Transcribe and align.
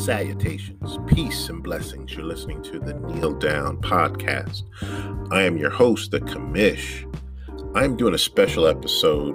Salutations, 0.00 0.98
peace, 1.08 1.50
and 1.50 1.62
blessings. 1.62 2.14
You're 2.14 2.24
listening 2.24 2.62
to 2.62 2.78
the 2.78 2.94
Kneel 2.94 3.34
Down 3.34 3.76
Podcast. 3.82 4.62
I 5.30 5.42
am 5.42 5.58
your 5.58 5.68
host, 5.68 6.10
the 6.10 6.20
Commish. 6.20 7.04
I'm 7.76 7.98
doing 7.98 8.14
a 8.14 8.18
special 8.18 8.66
episode 8.66 9.34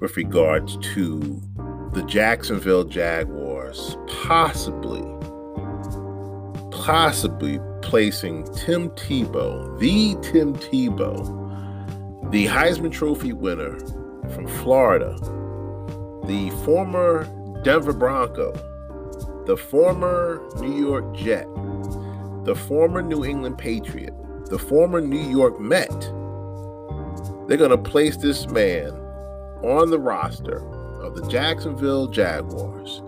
with 0.00 0.16
regards 0.16 0.78
to 0.94 1.42
the 1.92 2.02
Jacksonville 2.06 2.84
Jaguars 2.84 3.98
possibly, 4.06 5.02
possibly 6.70 7.60
placing 7.82 8.44
Tim 8.54 8.88
Tebow, 8.92 9.78
the 9.78 10.16
Tim 10.22 10.54
Tebow, 10.54 12.30
the 12.30 12.46
Heisman 12.46 12.92
Trophy 12.92 13.34
winner 13.34 13.78
from 14.30 14.46
Florida, 14.46 15.14
the 16.24 16.50
former 16.64 17.24
Denver 17.62 17.92
Bronco, 17.92 18.54
the 19.48 19.56
former 19.56 20.46
New 20.60 20.78
York 20.78 21.16
Jet, 21.16 21.46
the 22.44 22.54
former 22.54 23.00
New 23.00 23.24
England 23.24 23.56
Patriot, 23.56 24.12
the 24.50 24.58
former 24.58 25.00
New 25.00 25.26
York 25.30 25.58
Met, 25.58 25.88
they're 27.48 27.56
going 27.56 27.70
to 27.70 27.78
place 27.78 28.18
this 28.18 28.46
man 28.48 28.90
on 29.64 29.88
the 29.88 29.98
roster 29.98 30.58
of 31.00 31.16
the 31.16 31.26
Jacksonville 31.28 32.08
Jaguars 32.08 33.00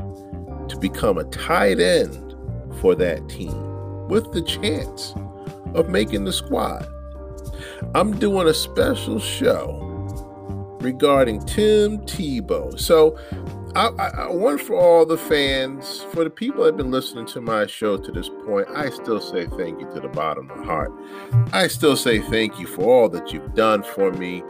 to 0.69 0.79
become 0.81 1.19
a 1.19 1.25
tight 1.25 1.79
end 1.79 2.35
for 2.81 2.95
that 2.95 3.29
team 3.29 4.09
with 4.09 4.33
the 4.33 4.41
chance 4.41 5.15
of 5.75 5.91
making 5.91 6.25
the 6.25 6.33
squad. 6.33 6.89
I'm 7.95 8.19
doing 8.19 8.49
a 8.49 8.55
special 8.55 9.21
show 9.21 9.87
regarding 10.81 11.45
Tim 11.45 11.99
Tebow. 12.07 12.81
So 12.81 13.19
I, 13.77 13.87
I, 13.87 14.31
want 14.31 14.61
for 14.61 14.75
all 14.75 15.07
the 15.07 15.17
fans, 15.17 16.03
for 16.13 16.25
the 16.25 16.31
people 16.31 16.65
that 16.65 16.71
have 16.71 16.77
been 16.77 16.91
listening 16.91 17.27
to 17.27 17.41
my 17.41 17.67
show 17.67 17.97
to 17.97 18.11
this 18.11 18.29
point, 18.45 18.69
I 18.75 18.91
still 18.91 19.21
say 19.21 19.47
thank 19.47 19.81
you 19.81 19.89
to 19.95 20.01
the 20.01 20.09
bottom 20.09 20.51
of 20.51 20.59
my 20.59 20.65
heart. 20.65 20.93
I 21.53 21.69
still 21.69 21.97
say 21.97 22.19
thank 22.19 22.59
you 22.59 22.67
for 22.67 22.83
all 22.83 23.09
that 23.11 23.33
you've 23.33 23.55
done 23.55 23.83
for 23.83 24.11
me 24.13 24.43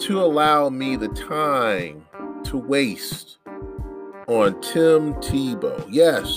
to 0.00 0.22
allow 0.22 0.68
me 0.68 0.96
the 0.96 1.08
time 1.08 2.04
to 2.44 2.58
waste 2.58 3.38
on 4.26 4.60
Tim 4.60 5.14
Tebow. 5.14 5.86
Yes, 5.88 6.28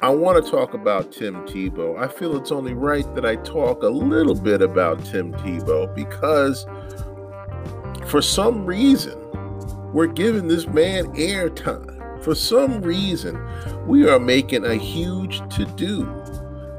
I 0.00 0.08
want 0.08 0.44
to 0.44 0.50
talk 0.50 0.74
about 0.74 1.12
Tim 1.12 1.36
Tebow. 1.46 1.96
I 1.96 2.08
feel 2.08 2.36
it's 2.36 2.50
only 2.50 2.74
right 2.74 3.06
that 3.14 3.24
I 3.24 3.36
talk 3.36 3.84
a 3.84 3.88
little 3.88 4.34
bit 4.34 4.60
about 4.60 5.04
Tim 5.04 5.32
Tebow 5.34 5.94
because 5.94 6.66
for 8.08 8.20
some 8.20 8.66
reason, 8.66 9.21
we're 9.92 10.06
giving 10.06 10.48
this 10.48 10.66
man 10.66 11.04
airtime. 11.14 11.98
For 12.24 12.34
some 12.34 12.80
reason, 12.82 13.38
we 13.86 14.08
are 14.08 14.18
making 14.18 14.64
a 14.64 14.74
huge 14.74 15.40
to 15.56 15.64
do 15.76 16.08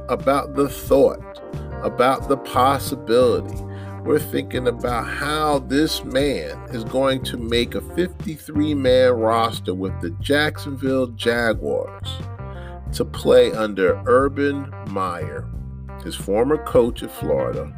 about 0.10 0.56
the 0.56 0.70
thought, 0.70 1.42
about 1.84 2.28
the 2.28 2.38
possibility. 2.38 3.62
We're 4.04 4.20
thinking 4.20 4.68
about 4.68 5.08
how 5.08 5.60
this 5.60 6.04
man 6.04 6.58
is 6.72 6.84
going 6.84 7.24
to 7.26 7.38
make 7.38 7.76
a 7.76 7.82
53 7.82 8.74
man 8.74 9.12
roster 9.12 9.74
with 9.74 10.00
the 10.02 10.10
Jacksonville 10.20 11.08
Jaguars 11.08 12.10
to 12.94 13.06
play 13.06 13.52
under 13.52 14.02
Urban 14.06 14.74
Meyer, 14.90 15.48
his 16.04 16.16
former 16.16 16.58
coach 16.66 17.04
at 17.04 17.12
Florida, 17.12 17.72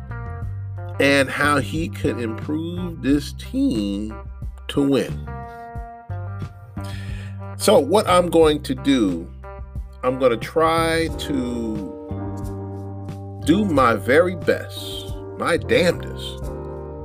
and 1.00 1.30
how 1.30 1.60
he 1.60 1.90
could 1.90 2.20
improve 2.20 3.02
this 3.02 3.34
team 3.34 4.16
to 4.70 4.82
win. 4.82 5.30
So, 7.58 7.80
what 7.80 8.08
I'm 8.08 8.30
going 8.30 8.62
to 8.64 8.76
do, 8.76 9.32
I'm 10.04 10.20
going 10.20 10.32
to 10.32 10.38
try 10.38 11.08
to 11.20 11.96
do 13.46 13.66
my 13.66 13.96
very 13.96 14.36
best, 14.36 15.16
my 15.38 15.58
damnedest, 15.58 16.44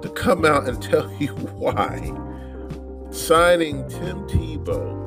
to 0.03 0.13
come 0.15 0.45
out 0.45 0.69
and 0.69 0.83
tell 0.91 1.11
you 1.15 1.29
why 1.57 2.13
signing 3.11 3.89
Tim 3.89 4.27
Tebow 4.29 4.99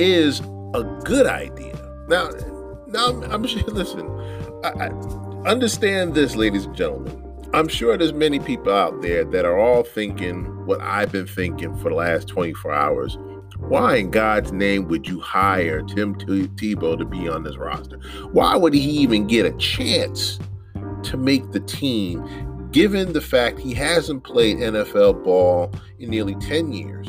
is 0.00 0.40
a 0.74 0.82
good 1.04 1.26
idea. 1.26 1.74
Now, 2.08 2.30
now 2.88 3.08
I'm, 3.08 3.22
I'm 3.24 3.46
sure, 3.46 3.62
listen, 3.68 4.08
I, 4.64 4.88
I 4.88 4.88
understand 5.48 6.14
this, 6.14 6.36
ladies 6.36 6.64
and 6.66 6.76
gentlemen. 6.76 7.29
I'm 7.52 7.66
sure 7.66 7.96
there's 7.96 8.12
many 8.12 8.38
people 8.38 8.72
out 8.72 9.02
there 9.02 9.24
that 9.24 9.44
are 9.44 9.58
all 9.58 9.82
thinking 9.82 10.44
what 10.66 10.80
I've 10.80 11.10
been 11.10 11.26
thinking 11.26 11.76
for 11.78 11.88
the 11.88 11.96
last 11.96 12.28
24 12.28 12.72
hours. 12.72 13.18
Why 13.58 13.96
in 13.96 14.12
God's 14.12 14.52
name 14.52 14.86
would 14.86 15.08
you 15.08 15.18
hire 15.18 15.82
Tim 15.82 16.14
Tebow 16.14 16.96
to 16.96 17.04
be 17.04 17.28
on 17.28 17.42
this 17.42 17.56
roster? 17.56 17.98
Why 18.30 18.54
would 18.54 18.72
he 18.72 18.80
even 18.80 19.26
get 19.26 19.46
a 19.46 19.56
chance 19.58 20.38
to 21.02 21.16
make 21.16 21.50
the 21.50 21.58
team, 21.58 22.68
given 22.70 23.12
the 23.12 23.20
fact 23.20 23.58
he 23.58 23.74
hasn't 23.74 24.22
played 24.22 24.58
NFL 24.58 25.24
ball 25.24 25.72
in 25.98 26.08
nearly 26.08 26.36
10 26.36 26.72
years? 26.72 27.08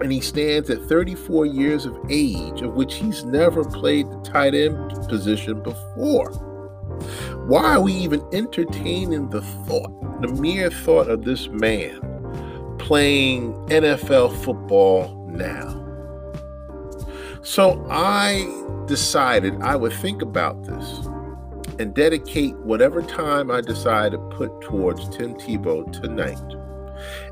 And 0.00 0.10
he 0.10 0.20
stands 0.20 0.70
at 0.70 0.88
34 0.88 1.44
years 1.44 1.84
of 1.84 1.98
age, 2.08 2.62
of 2.62 2.72
which 2.72 2.94
he's 2.94 3.24
never 3.24 3.62
played 3.62 4.10
the 4.10 4.20
tight 4.22 4.54
end 4.54 4.90
position 5.06 5.62
before. 5.62 6.53
Why 7.46 7.76
are 7.76 7.80
we 7.82 7.92
even 7.92 8.24
entertaining 8.32 9.28
the 9.30 9.42
thought, 9.42 10.22
the 10.22 10.28
mere 10.28 10.70
thought 10.70 11.08
of 11.08 11.24
this 11.24 11.48
man 11.48 12.00
playing 12.78 13.52
NFL 13.68 14.36
football 14.44 15.28
now? 15.30 15.80
So 17.42 17.86
I 17.90 18.46
decided 18.86 19.60
I 19.60 19.76
would 19.76 19.92
think 19.92 20.22
about 20.22 20.64
this 20.64 21.06
and 21.78 21.94
dedicate 21.94 22.56
whatever 22.58 23.02
time 23.02 23.50
I 23.50 23.60
decide 23.60 24.12
to 24.12 24.18
put 24.18 24.60
towards 24.62 25.08
Tim 25.14 25.34
Tebow 25.34 25.90
tonight 26.00 26.38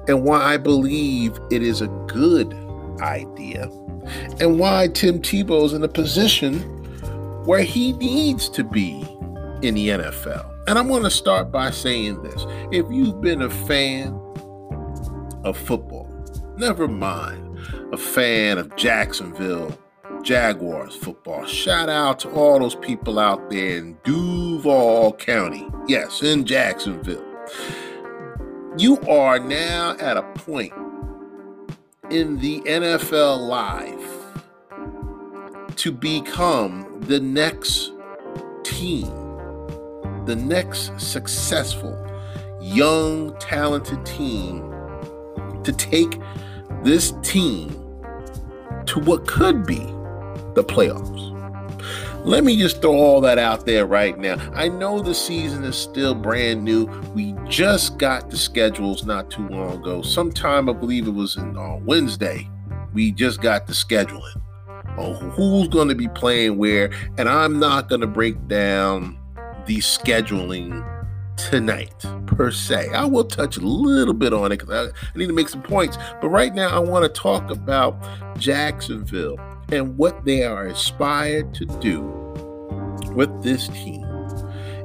and 0.09 0.25
why 0.25 0.43
I 0.43 0.57
believe 0.57 1.39
it 1.51 1.63
is 1.63 1.81
a 1.81 1.89
good 2.09 2.53
idea 3.01 3.71
and 4.41 4.59
why 4.59 4.89
Tim 4.89 5.21
Tebow 5.21 5.65
is 5.65 5.73
in 5.73 5.83
a 5.83 5.89
position 5.89 6.61
where 7.45 7.63
he 7.63 7.93
needs 7.95 8.49
to 8.51 8.65
be 8.65 9.07
in 9.63 9.75
the 9.75 9.89
NFL. 9.89 10.49
And 10.67 10.79
I'm 10.79 10.89
going 10.89 11.03
to 11.03 11.11
start 11.11 11.51
by 11.51 11.71
saying 11.71 12.23
this. 12.23 12.47
If 12.71 12.87
you've 12.91 13.21
been 13.21 13.43
a 13.43 13.51
fan 13.51 14.13
of 15.45 15.57
football, 15.57 16.09
never 16.57 16.87
mind 16.87 17.59
a 17.93 17.97
fan 17.97 18.59
of 18.59 18.75
Jacksonville 18.77 19.77
Jaguars 20.23 20.95
football, 20.95 21.45
shout 21.47 21.89
out 21.89 22.21
to 22.21 22.31
all 22.31 22.61
those 22.61 22.77
people 22.77 23.19
out 23.19 23.51
there 23.51 23.79
in 23.79 23.99
Duval 24.05 25.15
County. 25.15 25.69
Yes, 25.89 26.23
in 26.23 26.45
Jacksonville. 26.45 27.25
You 28.79 28.99
are 29.01 29.39
now 29.39 29.97
at 29.99 30.17
a 30.17 30.23
point 30.23 30.73
in 32.11 32.39
the 32.39 32.61
NFL 32.61 33.49
life 33.49 34.23
to 35.77 35.91
become 35.91 37.01
the 37.01 37.19
next 37.19 37.93
team 38.63 39.22
the 40.27 40.37
next 40.37 40.99
successful, 41.01 41.97
young, 42.61 43.37
talented 43.39 44.05
team 44.07 44.73
to 45.65 45.73
take 45.73 46.19
this 46.83 47.13
team 47.23 47.69
to 48.87 49.01
what 49.01 49.27
could 49.27 49.67
be 49.67 49.81
the 50.55 50.65
playoffs. 50.65 51.31
Let 52.25 52.45
me 52.45 52.57
just 52.57 52.81
throw 52.81 52.95
all 52.95 53.21
that 53.23 53.39
out 53.39 53.67
there 53.67 53.85
right 53.85 54.17
now. 54.17 54.37
I 54.55 54.69
know 54.69 55.03
the 55.03 55.15
season 55.15 55.65
is 55.65 55.77
still 55.77 56.15
brand 56.15 56.63
new. 56.63 56.85
We 57.15 57.35
just 57.49 57.99
got 57.99 58.31
the 58.31 58.37
schedules 58.37 59.05
not 59.05 59.29
too 59.29 59.49
long 59.49 59.81
ago. 59.81 60.03
Sometime, 60.03 60.69
I 60.69 60.73
believe 60.73 61.09
it 61.09 61.15
was 61.15 61.37
on 61.37 61.57
uh, 61.57 61.79
Wednesday, 61.85 62.49
we 62.95 63.11
just 63.11 63.41
got 63.41 63.67
the 63.67 63.73
scheduling 63.73 64.41
on 64.97 65.31
who's 65.31 65.67
going 65.67 65.89
to 65.89 65.97
be 65.97 66.07
playing 66.09 66.59
where. 66.59 66.93
And 67.19 67.29
I'm 67.29 67.59
not 67.59 67.89
going 67.89 68.03
to 68.03 68.07
break 68.07 68.47
down 68.47 69.19
the 69.67 69.79
scheduling 69.79 70.87
tonight 71.37 72.05
per 72.27 72.51
se. 72.51 72.89
I 72.91 73.05
will 73.05 73.25
touch 73.25 73.57
a 73.57 73.61
little 73.61 74.15
bit 74.15 74.33
on 74.33 74.53
it 74.53 74.59
because 74.59 74.89
I, 74.89 74.91
I 74.91 75.19
need 75.19 75.29
to 75.29 75.33
make 75.33 75.49
some 75.49 75.63
points. 75.63 75.97
But 76.21 76.29
right 76.29 76.55
now, 76.55 76.69
I 76.69 76.79
want 76.79 77.05
to 77.05 77.21
talk 77.21 77.51
about 77.51 77.97
Jacksonville 78.39 79.39
and 79.71 79.97
what 79.97 80.25
they 80.25 80.45
are 80.45 80.67
inspired 80.67 81.55
to 81.55 81.67
do 81.67 82.03
with 83.15 83.43
this 83.43 83.69
team 83.69 84.07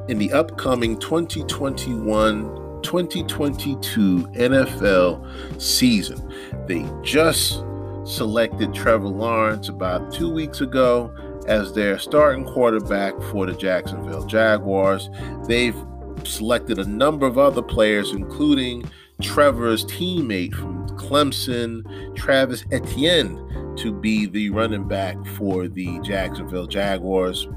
in 0.07 0.17
the 0.17 0.31
upcoming 0.31 0.97
2021 0.99 2.81
2022 2.83 4.27
NFL 4.33 5.61
season. 5.61 6.33
They 6.67 6.85
just 7.03 7.63
selected 8.05 8.73
Trevor 8.73 9.09
Lawrence 9.09 9.67
about 9.67 10.13
two 10.13 10.31
weeks 10.31 10.61
ago 10.61 11.13
as 11.47 11.73
their 11.73 11.97
starting 11.99 12.45
quarterback 12.45 13.13
for 13.31 13.45
the 13.45 13.53
Jacksonville 13.53 14.25
Jaguars. 14.25 15.09
They've 15.47 15.75
selected 16.23 16.79
a 16.79 16.85
number 16.85 17.25
of 17.25 17.37
other 17.37 17.61
players, 17.61 18.11
including 18.11 18.89
Trevor's 19.21 19.83
teammate 19.85 20.53
from 20.53 20.87
Clemson, 20.89 22.15
Travis 22.15 22.63
Etienne, 22.71 23.43
to 23.77 23.91
be 23.91 24.25
the 24.25 24.49
running 24.49 24.87
back 24.87 25.23
for 25.25 25.67
the 25.67 25.99
Jacksonville 25.99 26.67
Jaguars. 26.67 27.47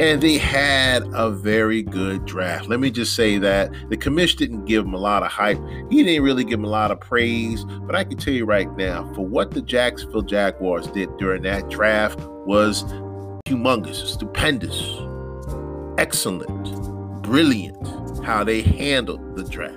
And 0.00 0.20
they 0.20 0.38
had 0.38 1.04
a 1.12 1.30
very 1.30 1.82
good 1.82 2.24
draft. 2.24 2.68
Let 2.68 2.80
me 2.80 2.90
just 2.90 3.14
say 3.14 3.38
that 3.38 3.72
the 3.88 3.96
Commish 3.96 4.36
didn't 4.36 4.64
give 4.64 4.84
him 4.84 4.94
a 4.94 4.98
lot 4.98 5.22
of 5.22 5.30
hype. 5.30 5.60
He 5.90 6.02
didn't 6.02 6.22
really 6.22 6.44
give 6.44 6.58
him 6.58 6.64
a 6.64 6.70
lot 6.70 6.90
of 6.90 7.00
praise. 7.00 7.64
But 7.64 7.94
I 7.94 8.04
can 8.04 8.18
tell 8.18 8.34
you 8.34 8.44
right 8.44 8.70
now, 8.76 9.12
for 9.14 9.24
what 9.24 9.52
the 9.52 9.62
Jacksonville 9.62 10.22
Jaguars 10.22 10.88
did 10.88 11.16
during 11.16 11.42
that 11.42 11.68
draft 11.68 12.18
was 12.46 12.84
humongous, 13.48 14.06
stupendous, 14.06 14.78
excellent, 15.98 17.22
brilliant 17.22 17.76
how 18.22 18.44
they 18.44 18.60
handled 18.60 19.36
the 19.36 19.44
draft. 19.44 19.74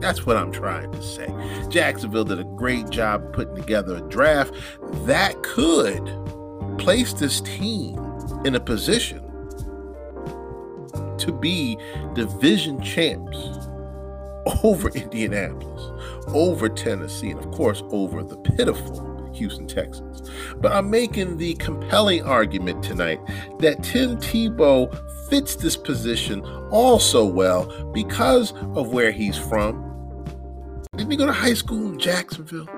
That's 0.00 0.24
what 0.26 0.36
I'm 0.36 0.52
trying 0.52 0.92
to 0.92 1.02
say. 1.02 1.28
Jacksonville 1.70 2.24
did 2.24 2.38
a 2.38 2.44
great 2.44 2.88
job 2.90 3.32
putting 3.32 3.56
together 3.56 3.96
a 3.96 4.00
draft 4.02 4.54
that 5.06 5.42
could 5.42 6.04
place 6.78 7.12
this 7.14 7.40
team 7.40 7.98
in 8.44 8.54
a 8.54 8.60
position 8.60 9.22
to 11.18 11.32
be 11.32 11.76
division 12.14 12.80
champs 12.80 13.38
over 14.62 14.88
Indianapolis, 14.94 15.90
over 16.28 16.68
Tennessee, 16.68 17.30
and 17.30 17.40
of 17.40 17.50
course 17.50 17.82
over 17.90 18.22
the 18.22 18.36
pitiful 18.36 19.13
Houston 19.34 19.66
Texans. 19.66 20.30
But 20.56 20.72
I'm 20.72 20.90
making 20.90 21.36
the 21.36 21.54
compelling 21.54 22.22
argument 22.22 22.82
tonight 22.82 23.20
that 23.58 23.82
Tim 23.82 24.16
Tebow 24.16 24.90
fits 25.28 25.56
this 25.56 25.76
position 25.76 26.40
also 26.70 27.24
well 27.24 27.90
because 27.92 28.52
of 28.74 28.92
where 28.92 29.10
he's 29.10 29.38
from 29.38 29.94
didn't 30.96 31.10
he 31.10 31.16
go 31.16 31.26
to 31.26 31.32
high 31.32 31.54
school 31.54 31.88
in 31.88 31.98
Jacksonville? 31.98 32.68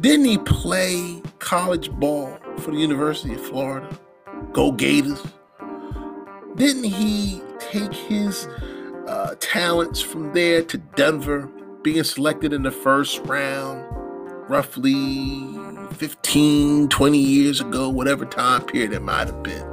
Didn't 0.00 0.24
he 0.24 0.38
play 0.38 1.20
college 1.38 1.90
ball 1.92 2.38
for 2.58 2.70
the 2.70 2.78
University 2.78 3.34
of 3.34 3.42
Florida? 3.42 3.94
Go 4.52 4.72
Gators. 4.72 5.22
Didn't 6.56 6.84
he 6.84 7.42
take 7.58 7.92
his 7.92 8.48
uh, 9.06 9.34
talents 9.38 10.00
from 10.00 10.32
there 10.32 10.62
to 10.62 10.78
Denver, 10.78 11.50
being 11.82 12.04
selected 12.04 12.54
in 12.54 12.62
the 12.62 12.70
first 12.70 13.20
round, 13.26 13.84
roughly 14.50 15.56
15, 15.94 16.88
20 16.88 17.18
years 17.18 17.60
ago, 17.60 17.88
whatever 17.88 18.24
time 18.24 18.62
period 18.62 18.92
it 18.92 19.00
might 19.00 19.28
have 19.28 19.44
been? 19.44 19.64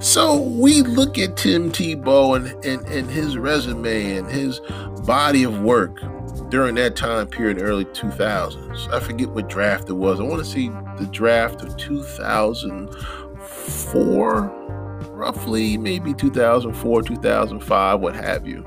So 0.00 0.40
we 0.40 0.80
look 0.80 1.18
at 1.18 1.36
Tim 1.36 1.70
Tebow 1.70 2.36
and, 2.36 2.46
and, 2.64 2.86
and 2.86 3.10
his 3.10 3.36
resume 3.36 4.16
and 4.16 4.26
his 4.26 4.60
body 5.04 5.42
of 5.42 5.60
work 5.60 6.00
during 6.48 6.76
that 6.76 6.96
time 6.96 7.26
period, 7.26 7.60
early 7.60 7.84
2000s. 7.84 8.90
I 8.94 8.98
forget 8.98 9.28
what 9.28 9.50
draft 9.50 9.90
it 9.90 9.92
was. 9.92 10.20
I 10.20 10.22
want 10.22 10.42
to 10.42 10.50
see 10.50 10.70
the 10.98 11.06
draft 11.12 11.60
of 11.60 11.76
2004, 11.76 14.42
roughly, 15.10 15.76
maybe 15.76 16.14
2004, 16.14 17.02
2005, 17.02 18.00
what 18.00 18.16
have 18.16 18.46
you. 18.46 18.66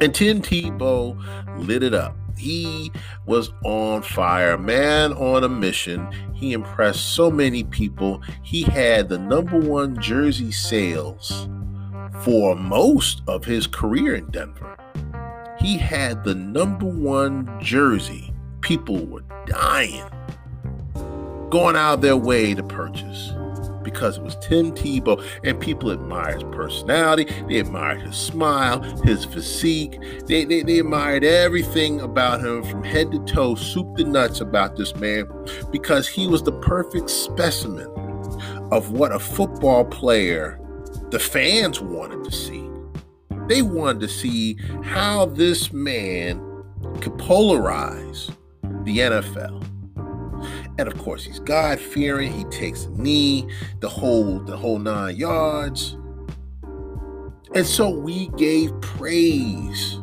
And 0.00 0.12
Tim 0.12 0.42
Tebow 0.42 1.16
lit 1.64 1.84
it 1.84 1.94
up. 1.94 2.16
He 2.36 2.92
was 3.26 3.52
on 3.64 4.02
fire, 4.02 4.58
man 4.58 5.12
on 5.12 5.44
a 5.44 5.48
mission. 5.48 6.08
He 6.34 6.52
impressed 6.52 7.14
so 7.14 7.30
many 7.30 7.64
people. 7.64 8.22
He 8.42 8.62
had 8.62 9.08
the 9.08 9.18
number 9.18 9.58
one 9.58 10.00
jersey 10.00 10.52
sales 10.52 11.48
for 12.20 12.54
most 12.54 13.22
of 13.26 13.44
his 13.44 13.66
career 13.66 14.14
in 14.14 14.30
Denver 14.30 14.74
he 15.64 15.78
had 15.78 16.24
the 16.24 16.34
number 16.34 16.84
one 16.84 17.50
jersey. 17.58 18.34
People 18.60 19.06
were 19.06 19.24
dying, 19.46 20.04
going 21.48 21.74
out 21.74 21.94
of 21.94 22.00
their 22.02 22.18
way 22.18 22.52
to 22.52 22.62
purchase 22.62 23.32
because 23.94 24.18
it 24.18 24.22
was 24.24 24.36
Tim 24.36 24.72
Tebow, 24.72 25.24
and 25.44 25.58
people 25.58 25.90
admired 25.90 26.42
his 26.42 26.54
personality, 26.54 27.32
they 27.48 27.58
admired 27.58 28.02
his 28.02 28.16
smile, 28.16 28.82
his 29.04 29.24
physique, 29.24 29.98
they, 30.26 30.44
they, 30.44 30.62
they 30.62 30.80
admired 30.80 31.24
everything 31.24 32.00
about 32.00 32.40
him 32.40 32.64
from 32.64 32.82
head 32.82 33.12
to 33.12 33.24
toe, 33.24 33.54
soup 33.54 33.96
to 33.96 34.04
nuts 34.04 34.40
about 34.40 34.76
this 34.76 34.94
man, 34.96 35.26
because 35.70 36.08
he 36.08 36.26
was 36.26 36.42
the 36.42 36.52
perfect 36.52 37.08
specimen 37.08 37.88
of 38.72 38.90
what 38.90 39.12
a 39.12 39.18
football 39.18 39.84
player 39.84 40.58
the 41.10 41.18
fans 41.18 41.80
wanted 41.80 42.24
to 42.24 42.32
see. 42.32 42.68
They 43.46 43.62
wanted 43.62 44.00
to 44.00 44.08
see 44.08 44.58
how 44.82 45.26
this 45.26 45.72
man 45.72 46.38
could 47.00 47.12
polarize 47.12 48.34
the 48.84 48.98
NFL. 48.98 49.73
And 50.78 50.88
of 50.88 50.98
course, 50.98 51.24
he's 51.24 51.38
God 51.40 51.78
fearing. 51.78 52.32
He 52.32 52.44
takes 52.44 52.84
a 52.84 52.90
knee, 52.90 53.48
the 53.80 53.88
whole 53.88 54.40
the 54.40 54.56
whole 54.56 54.78
nine 54.78 55.16
yards. 55.16 55.96
And 57.54 57.64
so 57.64 57.88
we 57.88 58.28
gave 58.36 58.78
praise 58.80 60.00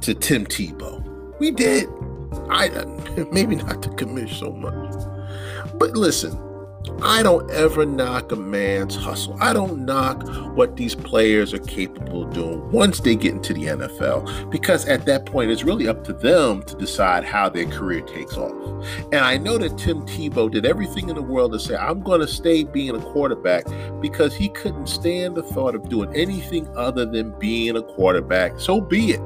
to 0.00 0.14
Tim 0.14 0.46
Tebow. 0.46 1.38
We 1.38 1.50
did. 1.50 1.88
I 2.48 2.68
maybe 3.32 3.56
not 3.56 3.82
to 3.82 3.90
Commish 3.90 4.38
so 4.38 4.50
much. 4.52 4.94
But 5.78 5.96
listen, 5.96 6.32
I 7.06 7.22
don't 7.22 7.50
ever 7.50 7.84
knock 7.84 8.32
a 8.32 8.36
man's 8.36 8.96
hustle. 8.96 9.36
I 9.38 9.52
don't 9.52 9.84
knock 9.84 10.26
what 10.56 10.76
these 10.76 10.94
players 10.94 11.52
are 11.52 11.58
capable 11.58 12.22
of 12.22 12.32
doing 12.32 12.72
once 12.72 13.00
they 13.00 13.14
get 13.14 13.34
into 13.34 13.52
the 13.52 13.66
NFL, 13.66 14.50
because 14.50 14.86
at 14.86 15.04
that 15.04 15.26
point, 15.26 15.50
it's 15.50 15.64
really 15.64 15.86
up 15.86 16.02
to 16.04 16.14
them 16.14 16.62
to 16.62 16.74
decide 16.76 17.22
how 17.22 17.50
their 17.50 17.66
career 17.66 18.00
takes 18.00 18.38
off. 18.38 18.52
And 19.12 19.20
I 19.20 19.36
know 19.36 19.58
that 19.58 19.76
Tim 19.76 20.06
Tebow 20.06 20.50
did 20.50 20.64
everything 20.64 21.10
in 21.10 21.14
the 21.14 21.22
world 21.22 21.52
to 21.52 21.60
say, 21.60 21.76
I'm 21.76 22.00
going 22.00 22.20
to 22.20 22.26
stay 22.26 22.64
being 22.64 22.96
a 22.96 23.00
quarterback 23.00 23.66
because 24.00 24.34
he 24.34 24.48
couldn't 24.48 24.86
stand 24.86 25.34
the 25.34 25.42
thought 25.42 25.74
of 25.74 25.90
doing 25.90 26.14
anything 26.16 26.66
other 26.74 27.04
than 27.04 27.38
being 27.38 27.76
a 27.76 27.82
quarterback. 27.82 28.58
So 28.58 28.80
be 28.80 29.10
it 29.10 29.20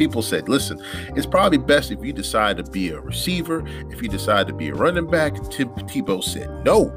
people 0.00 0.22
said, 0.22 0.48
listen, 0.48 0.82
it's 1.14 1.26
probably 1.26 1.58
best 1.58 1.90
if 1.90 2.02
you 2.02 2.10
decide 2.10 2.56
to 2.56 2.62
be 2.62 2.88
a 2.88 2.98
receiver, 2.98 3.62
if 3.90 4.00
you 4.00 4.08
decide 4.08 4.46
to 4.46 4.54
be 4.54 4.70
a 4.70 4.74
running 4.74 5.06
back. 5.06 5.34
Tim 5.50 5.68
Tebow 5.90 6.24
said, 6.24 6.48
no, 6.64 6.90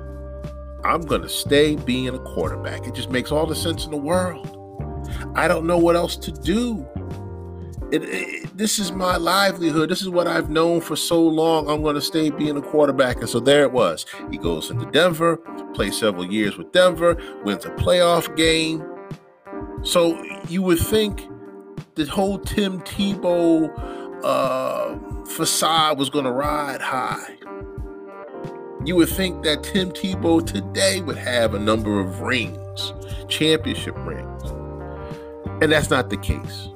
I'm 0.85 1.01
going 1.01 1.21
to 1.21 1.27
stay 1.27 1.75
being 1.75 2.15
a 2.15 2.19
quarterback. 2.19 2.87
It 2.87 2.95
just 2.95 3.09
makes 3.09 3.29
all 3.29 3.45
the 3.45 3.55
sense 3.55 3.83
in 3.83 3.91
the 3.91 3.97
world. 3.97 4.47
I 5.35 5.49
don't 5.49 5.67
know 5.67 5.77
what 5.77 5.97
else 5.97 6.15
to 6.15 6.31
do. 6.31 6.87
It, 7.91 8.03
it, 8.05 8.57
this 8.57 8.79
is 8.79 8.93
my 8.93 9.17
livelihood. 9.17 9.89
This 9.89 10.01
is 10.01 10.07
what 10.07 10.25
I've 10.25 10.49
known 10.49 10.79
for 10.79 10.95
so 10.95 11.21
long. 11.21 11.69
I'm 11.69 11.83
going 11.83 11.95
to 11.95 12.01
stay 12.01 12.29
being 12.29 12.55
a 12.55 12.61
quarterback. 12.61 13.17
And 13.17 13.27
so 13.27 13.41
there 13.41 13.63
it 13.63 13.73
was. 13.73 14.05
He 14.31 14.37
goes 14.37 14.71
into 14.71 14.89
Denver, 14.91 15.35
plays 15.73 15.99
several 15.99 16.25
years 16.25 16.57
with 16.57 16.71
Denver, 16.71 17.21
wins 17.43 17.65
a 17.65 17.71
playoff 17.71 18.33
game. 18.37 18.81
So 19.83 20.17
you 20.47 20.61
would 20.61 20.79
think 20.79 21.27
the 21.95 22.05
whole 22.05 22.39
Tim 22.39 22.79
Tebow 22.81 23.71
uh, 24.23 25.25
facade 25.25 25.97
was 25.97 26.09
going 26.09 26.25
to 26.25 26.31
ride 26.31 26.81
high. 26.81 27.37
You 28.85 28.95
would 28.95 29.09
think 29.09 29.43
that 29.43 29.63
Tim 29.63 29.91
Tebow 29.91 30.45
today 30.45 31.01
would 31.01 31.17
have 31.17 31.53
a 31.53 31.59
number 31.59 31.99
of 31.99 32.21
rings, 32.21 32.93
championship 33.29 33.95
rings. 33.99 34.43
And 35.61 35.71
that's 35.71 35.89
not 35.89 36.09
the 36.09 36.17
case. 36.17 36.69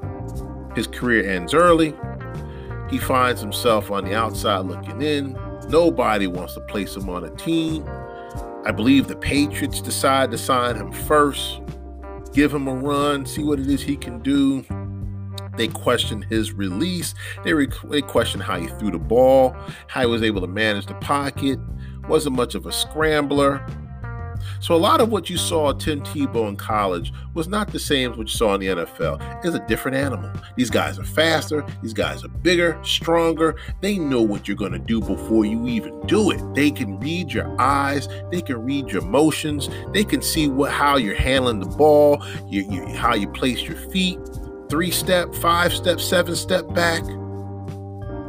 His 0.75 0.87
career 0.87 1.29
ends 1.29 1.53
early. 1.53 1.95
He 2.89 2.99
finds 2.99 3.41
himself 3.41 3.91
on 3.91 4.05
the 4.05 4.15
outside 4.15 4.59
looking 4.65 5.01
in. 5.01 5.37
Nobody 5.67 6.27
wants 6.27 6.53
to 6.53 6.61
place 6.61 6.95
him 6.95 7.09
on 7.09 7.25
a 7.25 7.29
team. 7.31 7.83
I 8.65 8.71
believe 8.71 9.07
the 9.07 9.15
Patriots 9.15 9.81
decide 9.81 10.31
to 10.31 10.37
sign 10.37 10.75
him 10.75 10.91
first, 10.91 11.61
give 12.33 12.53
him 12.53 12.67
a 12.67 12.75
run, 12.75 13.25
see 13.25 13.43
what 13.43 13.59
it 13.59 13.67
is 13.67 13.81
he 13.81 13.97
can 13.97 14.19
do. 14.19 14.63
They 15.57 15.67
questioned 15.67 16.25
his 16.25 16.53
release. 16.53 17.13
They, 17.43 17.53
re- 17.53 17.67
they 17.85 18.01
questioned 18.01 18.43
how 18.43 18.59
he 18.59 18.67
threw 18.67 18.91
the 18.91 18.99
ball, 18.99 19.55
how 19.87 20.01
he 20.01 20.07
was 20.07 20.23
able 20.23 20.41
to 20.41 20.47
manage 20.47 20.85
the 20.85 20.95
pocket. 20.95 21.59
Wasn't 22.07 22.35
much 22.35 22.55
of 22.55 22.65
a 22.65 22.71
scrambler. 22.71 23.65
So 24.59 24.75
a 24.75 24.77
lot 24.77 25.01
of 25.01 25.09
what 25.09 25.29
you 25.29 25.37
saw 25.37 25.71
at 25.71 25.79
Tim 25.79 26.01
Tebow 26.01 26.47
in 26.49 26.55
college 26.55 27.13
was 27.33 27.47
not 27.47 27.71
the 27.71 27.79
same 27.79 28.11
as 28.11 28.17
what 28.17 28.27
you 28.27 28.33
saw 28.33 28.55
in 28.55 28.61
the 28.61 28.67
NFL. 28.67 29.45
It's 29.45 29.55
a 29.55 29.65
different 29.67 29.97
animal. 29.97 30.31
These 30.55 30.69
guys 30.69 30.97
are 30.99 31.03
faster. 31.03 31.65
These 31.81 31.93
guys 31.93 32.23
are 32.23 32.29
bigger, 32.29 32.79
stronger. 32.83 33.55
They 33.81 33.97
know 33.97 34.21
what 34.21 34.47
you're 34.47 34.57
going 34.57 34.71
to 34.71 34.79
do 34.79 34.99
before 34.99 35.45
you 35.45 35.67
even 35.67 35.99
do 36.07 36.31
it. 36.31 36.41
They 36.55 36.71
can 36.71 36.99
read 36.99 37.31
your 37.31 37.55
eyes. 37.59 38.07
They 38.31 38.41
can 38.41 38.63
read 38.63 38.89
your 38.89 39.03
motions. 39.03 39.69
They 39.93 40.03
can 40.03 40.21
see 40.21 40.47
what 40.47 40.71
how 40.71 40.97
you're 40.97 41.15
handling 41.15 41.59
the 41.59 41.67
ball, 41.67 42.23
you, 42.47 42.69
you, 42.71 42.85
how 42.95 43.13
you 43.13 43.27
place 43.29 43.61
your 43.61 43.77
feet 43.89 44.19
three 44.69 44.91
step, 44.91 45.33
five 45.35 45.73
step, 45.73 45.99
seven 45.99 46.35
step 46.35 46.71
back. 46.73 47.03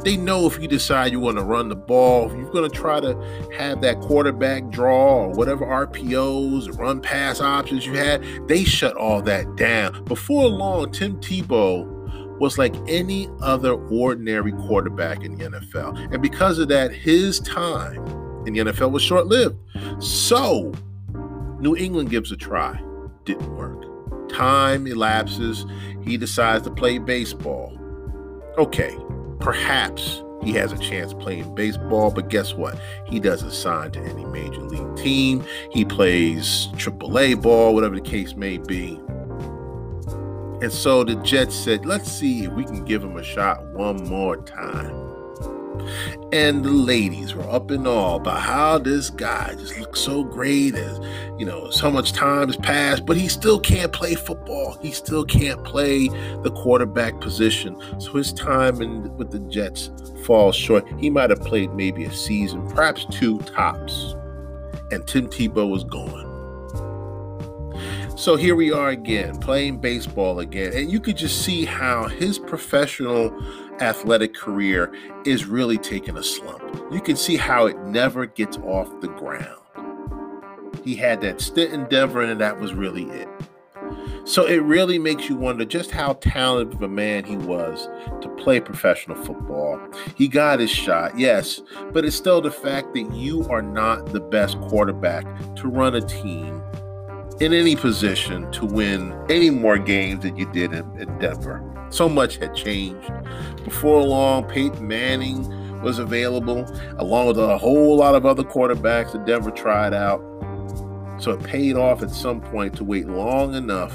They 0.03 0.15
know 0.15 0.45
if 0.45 0.57
you 0.61 0.67
decide 0.67 1.11
you 1.11 1.19
want 1.19 1.37
to 1.37 1.43
run 1.43 1.67
the 1.67 1.75
ball, 1.75 2.33
you're 2.33 2.49
going 2.51 2.69
to 2.69 2.75
try 2.75 3.01
to 3.01 3.15
have 3.57 3.81
that 3.81 3.99
quarterback 3.99 4.69
draw 4.69 5.25
or 5.25 5.29
whatever 5.31 5.65
RPOs 5.65 6.77
run 6.77 7.01
pass 7.01 7.41
options 7.41 7.85
you 7.85 7.93
had, 7.93 8.23
they 8.47 8.63
shut 8.63 8.95
all 8.95 9.21
that 9.23 9.57
down. 9.57 10.05
Before 10.05 10.47
long, 10.47 10.91
Tim 10.93 11.19
Tebow 11.19 12.39
was 12.39 12.57
like 12.57 12.73
any 12.87 13.29
other 13.41 13.73
ordinary 13.73 14.53
quarterback 14.53 15.23
in 15.23 15.37
the 15.37 15.45
NFL. 15.45 16.13
And 16.13 16.21
because 16.21 16.59
of 16.59 16.69
that, 16.69 16.93
his 16.93 17.41
time 17.41 17.97
in 18.47 18.53
the 18.53 18.59
NFL 18.71 18.91
was 18.91 19.03
short 19.03 19.27
lived. 19.27 19.57
So, 20.01 20.71
New 21.59 21.75
England 21.75 22.09
gives 22.09 22.31
a 22.31 22.37
try. 22.37 22.81
Didn't 23.25 23.53
work. 23.53 23.88
Time 24.29 24.87
elapses. 24.87 25.65
He 26.03 26.17
decides 26.17 26.63
to 26.63 26.71
play 26.71 26.97
baseball. 26.97 27.77
Okay, 28.57 28.95
perhaps 29.39 30.21
he 30.43 30.53
has 30.53 30.71
a 30.71 30.77
chance 30.77 31.13
playing 31.13 31.53
baseball, 31.53 32.11
but 32.11 32.29
guess 32.29 32.53
what? 32.53 32.79
He 33.05 33.19
doesn't 33.19 33.51
sign 33.51 33.91
to 33.91 33.99
any 33.99 34.25
major 34.25 34.61
league 34.61 34.95
team. 34.95 35.43
He 35.71 35.83
plays 35.83 36.67
AAA 36.73 37.41
ball, 37.41 37.73
whatever 37.73 37.95
the 37.95 38.01
case 38.01 38.35
may 38.35 38.57
be. 38.57 38.99
And 40.61 40.71
so 40.71 41.03
the 41.03 41.15
Jets 41.15 41.55
said, 41.55 41.85
let's 41.85 42.11
see 42.11 42.45
if 42.45 42.51
we 42.53 42.63
can 42.65 42.83
give 42.85 43.03
him 43.03 43.17
a 43.17 43.23
shot 43.23 43.65
one 43.73 44.03
more 44.05 44.37
time. 44.37 45.08
And 46.31 46.63
the 46.63 46.71
ladies 46.71 47.33
were 47.33 47.49
up 47.49 47.71
in 47.71 47.87
all 47.87 48.17
about 48.17 48.41
how 48.41 48.77
this 48.77 49.09
guy 49.09 49.55
just 49.55 49.79
looks 49.79 49.99
so 49.99 50.23
great 50.23 50.75
as 50.75 50.99
you 51.39 51.45
know, 51.45 51.69
so 51.69 51.89
much 51.89 52.11
time 52.11 52.47
has 52.47 52.57
passed, 52.57 53.05
but 53.05 53.15
he 53.15 53.29
still 53.29 53.59
can't 53.59 53.93
play 53.93 54.13
football. 54.13 54.77
He 54.81 54.91
still 54.91 55.23
can't 55.23 55.63
play 55.63 56.09
the 56.43 56.51
quarterback 56.53 57.21
position. 57.21 57.81
So 57.99 58.13
his 58.13 58.33
time 58.33 58.81
in, 58.81 59.15
with 59.15 59.31
the 59.31 59.39
Jets 59.39 59.89
falls 60.25 60.57
short. 60.57 60.85
He 60.99 61.09
might 61.09 61.29
have 61.29 61.39
played 61.39 61.73
maybe 61.73 62.03
a 62.03 62.11
season, 62.11 62.67
perhaps 62.69 63.05
two 63.05 63.39
tops. 63.39 64.15
And 64.91 65.07
Tim 65.07 65.27
Tebow 65.27 65.69
was 65.69 65.85
gone. 65.85 66.27
So 68.17 68.35
here 68.35 68.55
we 68.55 68.73
are 68.73 68.89
again, 68.89 69.37
playing 69.37 69.77
baseball 69.77 70.39
again. 70.39 70.73
And 70.73 70.91
you 70.91 70.99
could 70.99 71.15
just 71.15 71.41
see 71.45 71.63
how 71.63 72.09
his 72.09 72.37
professional 72.37 73.29
athletic 73.81 74.33
career 74.33 74.93
is 75.25 75.45
really 75.45 75.77
taking 75.77 76.17
a 76.17 76.23
slump. 76.23 76.63
You 76.91 77.01
can 77.01 77.15
see 77.15 77.37
how 77.37 77.65
it 77.65 77.77
never 77.85 78.25
gets 78.25 78.57
off 78.57 78.89
the 79.01 79.07
ground. 79.07 79.55
He 80.83 80.95
had 80.95 81.21
that 81.21 81.41
stint 81.41 81.73
in 81.73 81.85
Denver, 81.89 82.21
and 82.21 82.39
that 82.39 82.59
was 82.59 82.73
really 82.73 83.03
it. 83.03 83.27
So 84.23 84.45
it 84.45 84.61
really 84.63 84.99
makes 84.99 85.27
you 85.27 85.35
wonder 85.35 85.65
just 85.65 85.89
how 85.89 86.13
talented 86.13 86.75
of 86.75 86.83
a 86.83 86.87
man 86.87 87.23
he 87.23 87.35
was 87.35 87.89
to 88.21 88.29
play 88.37 88.59
professional 88.59 89.17
football. 89.17 89.79
He 90.15 90.27
got 90.27 90.59
his 90.59 90.69
shot, 90.69 91.17
yes, 91.17 91.61
but 91.91 92.05
it's 92.05 92.15
still 92.15 92.39
the 92.39 92.51
fact 92.51 92.93
that 92.93 93.11
you 93.13 93.47
are 93.49 93.63
not 93.63 94.07
the 94.07 94.19
best 94.19 94.59
quarterback 94.61 95.25
to 95.55 95.67
run 95.67 95.95
a 95.95 96.01
team 96.01 96.61
in 97.39 97.53
any 97.53 97.75
position 97.75 98.51
to 98.51 98.65
win 98.65 99.17
any 99.29 99.49
more 99.49 99.77
games 99.77 100.23
than 100.23 100.35
you 100.35 100.51
did 100.51 100.73
in, 100.73 100.99
in 100.99 101.17
Denver. 101.19 101.63
So 101.89 102.09
much 102.09 102.37
had 102.37 102.53
changed. 102.53 103.11
Before 103.63 104.03
long, 104.03 104.43
Peyton 104.43 104.85
Manning 104.85 105.81
was 105.81 105.99
available, 105.99 106.65
along 106.97 107.27
with 107.27 107.39
a 107.39 107.57
whole 107.57 107.95
lot 107.95 108.15
of 108.15 108.25
other 108.25 108.43
quarterbacks 108.43 109.13
that 109.13 109.25
Denver 109.25 109.51
tried 109.51 109.93
out. 109.93 110.19
So 111.19 111.31
it 111.31 111.43
paid 111.43 111.75
off 111.75 112.03
at 112.03 112.11
some 112.11 112.41
point 112.41 112.75
to 112.77 112.83
wait 112.83 113.07
long 113.07 113.55
enough 113.55 113.93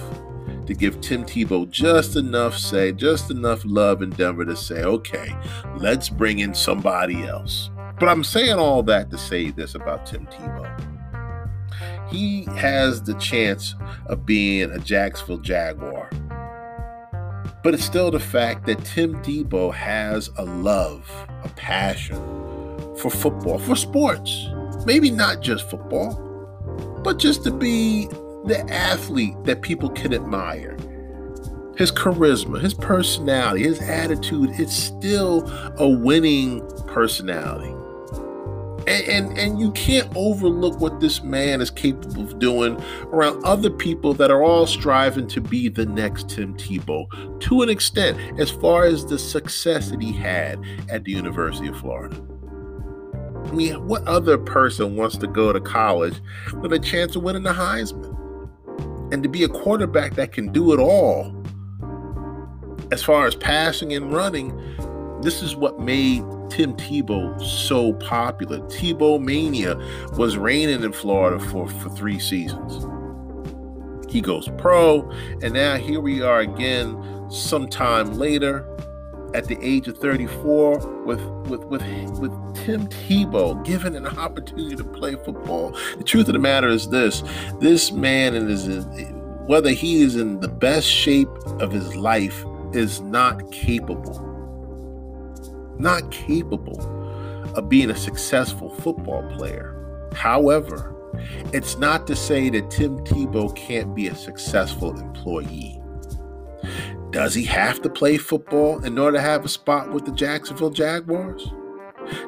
to 0.67 0.75
give 0.75 1.01
Tim 1.03 1.25
Tebow 1.25 1.69
just 1.69 2.17
enough 2.17 2.57
say, 2.57 2.93
just 2.93 3.31
enough 3.31 3.63
love 3.67 4.01
in 4.01 4.11
Denver 4.11 4.47
to 4.47 4.57
say, 4.57 4.83
okay, 4.83 5.37
let's 5.77 6.09
bring 6.09 6.39
in 6.39 6.55
somebody 6.55 7.25
else. 7.25 7.71
But 8.01 8.09
I'm 8.09 8.25
saying 8.25 8.59
all 8.59 8.83
that 8.85 9.11
to 9.11 9.19
say 9.19 9.51
this 9.51 9.75
about 9.75 10.07
Tim 10.07 10.27
Tebow 10.27 10.94
he 12.09 12.45
has 12.57 13.03
the 13.03 13.15
chance 13.15 13.75
of 14.07 14.27
being 14.27 14.71
a 14.71 14.79
Jacksonville 14.79 15.39
Jaguar. 15.39 16.11
But 17.63 17.75
it's 17.75 17.85
still 17.85 18.11
the 18.11 18.21
fact 18.21 18.67
that 18.67 18.85
Tim 18.85 19.15
Tebow 19.23 19.73
has 19.73 20.29
a 20.37 20.45
love, 20.45 21.11
a 21.45 21.49
passion 21.57 22.17
for 22.97 23.11
football, 23.11 23.59
for 23.59 23.75
sports. 23.75 24.49
Maybe 24.85 25.11
not 25.11 25.41
just 25.41 25.69
football, 25.71 26.21
but 27.03 27.19
just 27.19 27.43
to 27.45 27.51
be 27.51 28.07
the 28.45 28.65
athlete 28.71 29.35
that 29.45 29.63
people 29.63 29.89
can 29.89 30.13
admire. 30.13 30.77
His 31.77 31.91
charisma, 31.91 32.61
his 32.61 32.75
personality, 32.75 33.65
his 33.65 33.81
attitude, 33.81 34.51
it's 34.53 34.75
still 34.75 35.51
a 35.79 35.89
winning 35.89 36.61
personality. 36.87 37.74
And, 38.87 39.09
and, 39.09 39.39
and 39.39 39.61
you 39.61 39.73
can't 39.73 40.11
overlook 40.15 40.79
what 40.81 41.01
this 41.01 41.23
man 41.23 41.61
is 41.61 41.71
capable 41.71 42.23
of 42.23 42.39
doing 42.39 42.81
around 43.05 43.43
other 43.45 43.71
people 43.71 44.13
that 44.15 44.31
are 44.31 44.43
all 44.43 44.67
striving 44.67 45.27
to 45.29 45.41
be 45.41 45.69
the 45.69 45.87
next 45.87 46.29
Tim 46.29 46.55
Tebow 46.57 47.41
to 47.41 47.63
an 47.63 47.71
extent, 47.71 48.19
as 48.39 48.51
far 48.51 48.85
as 48.85 49.07
the 49.07 49.19
success 49.19 49.91
that 49.91 50.03
he 50.03 50.13
had 50.13 50.63
at 50.91 51.05
the 51.05 51.13
University 51.13 51.69
of 51.69 51.79
Florida. 51.79 52.17
I 53.47 53.53
mean, 53.53 53.87
what 53.87 54.03
other 54.07 54.37
person 54.37 54.97
wants 54.97 55.17
to 55.19 55.27
go 55.27 55.53
to 55.53 55.61
college 55.61 56.21
with 56.61 56.73
a 56.73 56.79
chance 56.79 57.15
of 57.15 57.23
winning 57.23 57.43
the 57.43 57.53
Heisman? 57.53 58.13
And 59.13 59.23
to 59.23 59.29
be 59.29 59.45
a 59.45 59.49
quarterback 59.49 60.15
that 60.15 60.33
can 60.33 60.51
do 60.51 60.73
it 60.73 60.81
all, 60.81 61.35
as 62.91 63.03
far 63.03 63.27
as 63.27 63.35
passing 63.35 63.93
and 63.93 64.13
running, 64.13 64.57
this 65.23 65.43
is 65.43 65.55
what 65.57 65.81
made 65.81 66.23
Tim 66.49 66.75
Tebow 66.75 67.41
so 67.43 67.93
popular. 67.95 68.61
Tebow 68.61 69.23
Mania 69.23 69.77
was 70.17 70.37
reigning 70.37 70.83
in 70.83 70.93
Florida 70.93 71.45
for, 71.47 71.69
for 71.69 71.91
three 71.91 72.19
seasons. 72.19 72.87
He 74.11 74.21
goes 74.21 74.49
pro, 74.59 75.11
and 75.43 75.53
now 75.55 75.77
here 75.77 76.01
we 76.01 76.23
are 76.23 76.41
again 76.41 77.31
sometime 77.31 78.15
later 78.15 78.65
at 79.35 79.47
the 79.47 79.59
age 79.61 79.89
of 79.89 79.99
34 79.99 81.05
with 81.05 81.21
with 81.49 81.65
with 81.65 81.83
with 82.21 82.55
Tim 82.55 82.87
Tebow 82.87 83.65
given 83.65 83.97
an 83.97 84.07
opportunity 84.07 84.77
to 84.77 84.85
play 84.85 85.17
football. 85.17 85.73
The 85.99 86.05
truth 86.05 86.29
of 86.29 86.35
the 86.35 86.39
matter 86.39 86.69
is 86.69 86.89
this: 86.89 87.25
this 87.59 87.91
man 87.91 88.35
is 88.35 88.87
whether 89.47 89.71
he 89.71 90.03
is 90.03 90.17
in 90.17 90.41
the 90.41 90.49
best 90.49 90.87
shape 90.87 91.29
of 91.61 91.73
his 91.73 91.97
life 91.97 92.45
is 92.73 93.01
not 93.01 93.51
capable 93.53 94.24
not 95.79 96.11
capable 96.11 96.81
of 97.55 97.69
being 97.69 97.91
a 97.91 97.97
successful 97.97 98.71
football 98.71 99.23
player. 99.37 100.09
However, 100.15 100.95
it's 101.53 101.79
not 101.79 102.07
to 102.07 102.17
say 102.17 102.51
that 102.51 102.71
Tim 102.71 102.99
Tebow 102.99 103.55
can't 103.55 103.95
be 103.95 104.09
a 104.09 104.15
successful 104.15 104.99
employee. 104.99 105.81
Does 107.11 107.35
he 107.35 107.45
have 107.45 107.81
to 107.83 107.91
play 107.91 108.17
football 108.17 108.85
in 108.85 108.99
order 108.99 109.19
to 109.19 109.23
have 109.23 109.45
a 109.45 109.49
spot 109.49 109.93
with 109.93 110.05
the 110.05 110.13
Jacksonville 110.13 110.71
Jaguars? 110.71 111.49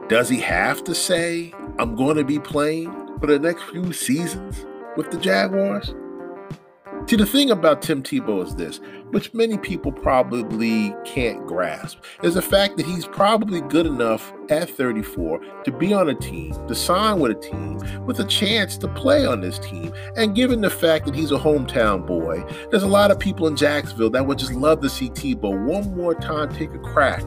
Does 0.08 0.28
he 0.28 0.40
have 0.40 0.84
to 0.84 0.94
say, 0.94 1.52
I'm 1.78 1.96
going 1.96 2.16
to 2.16 2.24
be 2.24 2.38
playing 2.38 2.92
for 3.18 3.26
the 3.26 3.38
next 3.38 3.64
few 3.64 3.92
seasons 3.92 4.64
with 4.96 5.10
the 5.10 5.18
Jaguars? 5.18 5.92
See, 7.08 7.14
the 7.14 7.24
thing 7.24 7.52
about 7.52 7.82
Tim 7.82 8.02
Tebow 8.02 8.44
is 8.44 8.56
this, 8.56 8.80
which 9.12 9.32
many 9.32 9.58
people 9.58 9.92
probably 9.92 10.92
can't 11.04 11.46
grasp, 11.46 11.98
is 12.24 12.34
the 12.34 12.42
fact 12.42 12.76
that 12.76 12.86
he's 12.86 13.06
probably 13.06 13.60
good 13.60 13.86
enough 13.86 14.32
at 14.50 14.68
34 14.68 15.38
to 15.62 15.70
be 15.70 15.94
on 15.94 16.08
a 16.08 16.16
team, 16.16 16.52
to 16.66 16.74
sign 16.74 17.20
with 17.20 17.30
a 17.30 17.40
team, 17.40 17.78
with 18.06 18.18
a 18.18 18.24
chance 18.24 18.76
to 18.78 18.88
play 18.88 19.24
on 19.24 19.40
this 19.40 19.60
team. 19.60 19.94
And 20.16 20.34
given 20.34 20.62
the 20.62 20.68
fact 20.68 21.06
that 21.06 21.14
he's 21.14 21.30
a 21.30 21.38
hometown 21.38 22.04
boy, 22.04 22.44
there's 22.72 22.82
a 22.82 22.88
lot 22.88 23.12
of 23.12 23.20
people 23.20 23.46
in 23.46 23.54
Jacksonville 23.54 24.10
that 24.10 24.26
would 24.26 24.38
just 24.38 24.54
love 24.54 24.80
to 24.80 24.90
see 24.90 25.08
Tebow 25.10 25.64
one 25.64 25.96
more 25.96 26.16
time 26.16 26.52
take 26.52 26.74
a 26.74 26.78
crack 26.80 27.22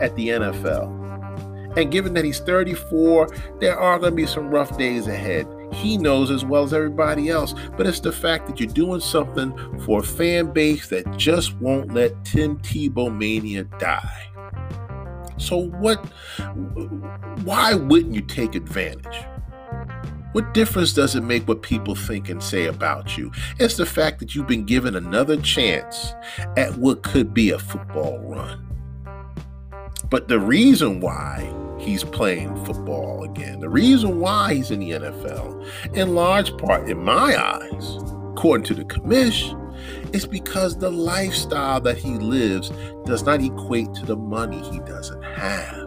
at 0.00 0.14
the 0.14 0.28
NFL. 0.28 1.76
And 1.76 1.90
given 1.90 2.14
that 2.14 2.24
he's 2.24 2.38
34, 2.38 3.28
there 3.58 3.76
are 3.76 3.98
going 3.98 4.12
to 4.12 4.16
be 4.16 4.26
some 4.26 4.50
rough 4.50 4.78
days 4.78 5.08
ahead 5.08 5.48
he 5.72 5.96
knows 5.98 6.30
as 6.30 6.44
well 6.44 6.64
as 6.64 6.72
everybody 6.72 7.28
else. 7.28 7.54
But 7.76 7.86
it's 7.86 8.00
the 8.00 8.12
fact 8.12 8.46
that 8.46 8.60
you're 8.60 8.68
doing 8.68 9.00
something 9.00 9.54
for 9.80 10.00
a 10.00 10.04
fan 10.04 10.52
base 10.52 10.88
that 10.88 11.16
just 11.16 11.54
won't 11.56 11.94
let 11.94 12.24
Tim 12.24 12.58
Tebow 12.58 13.14
mania 13.14 13.64
die. 13.78 14.30
So 15.38 15.58
what 15.58 16.04
why 17.44 17.74
wouldn't 17.74 18.14
you 18.14 18.22
take 18.22 18.54
advantage? 18.54 19.24
What 20.32 20.52
difference 20.52 20.92
does 20.92 21.14
it 21.14 21.22
make 21.22 21.48
what 21.48 21.62
people 21.62 21.94
think 21.94 22.28
and 22.28 22.42
say 22.42 22.66
about 22.66 23.16
you? 23.16 23.32
It's 23.58 23.76
the 23.76 23.86
fact 23.86 24.18
that 24.18 24.34
you've 24.34 24.46
been 24.46 24.66
given 24.66 24.94
another 24.96 25.38
chance 25.38 26.12
at 26.58 26.76
what 26.76 27.02
could 27.02 27.32
be 27.32 27.50
a 27.50 27.58
football 27.58 28.18
run. 28.18 28.66
But 30.10 30.28
the 30.28 30.38
reason 30.38 31.00
why 31.00 31.50
he's 31.78 32.04
playing 32.04 32.64
football 32.64 33.24
again. 33.24 33.60
The 33.60 33.68
reason 33.68 34.20
why 34.20 34.54
he's 34.54 34.70
in 34.70 34.80
the 34.80 34.92
NFL, 34.92 35.96
in 35.96 36.14
large 36.14 36.56
part, 36.58 36.88
in 36.88 37.02
my 37.02 37.36
eyes, 37.36 37.96
according 38.32 38.64
to 38.66 38.74
the 38.74 38.84
Commish, 38.84 39.54
is 40.14 40.26
because 40.26 40.78
the 40.78 40.90
lifestyle 40.90 41.80
that 41.80 41.98
he 41.98 42.10
lives 42.10 42.70
does 43.04 43.24
not 43.24 43.42
equate 43.42 43.92
to 43.94 44.06
the 44.06 44.16
money 44.16 44.62
he 44.70 44.80
doesn't 44.80 45.22
have. 45.22 45.86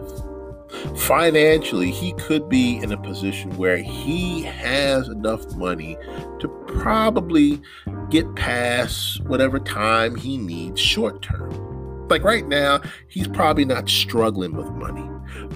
Financially, 0.96 1.90
he 1.90 2.12
could 2.14 2.48
be 2.48 2.78
in 2.78 2.92
a 2.92 2.96
position 2.96 3.54
where 3.56 3.76
he 3.76 4.42
has 4.42 5.08
enough 5.08 5.44
money 5.56 5.96
to 6.38 6.48
probably 6.66 7.60
get 8.08 8.34
past 8.36 9.20
whatever 9.24 9.58
time 9.58 10.16
he 10.16 10.38
needs 10.38 10.80
short 10.80 11.22
term 11.22 12.06
Like 12.08 12.24
right 12.24 12.46
now, 12.46 12.80
he's 13.08 13.28
probably 13.28 13.64
not 13.64 13.88
struggling 13.88 14.56
with 14.56 14.66
money, 14.72 15.08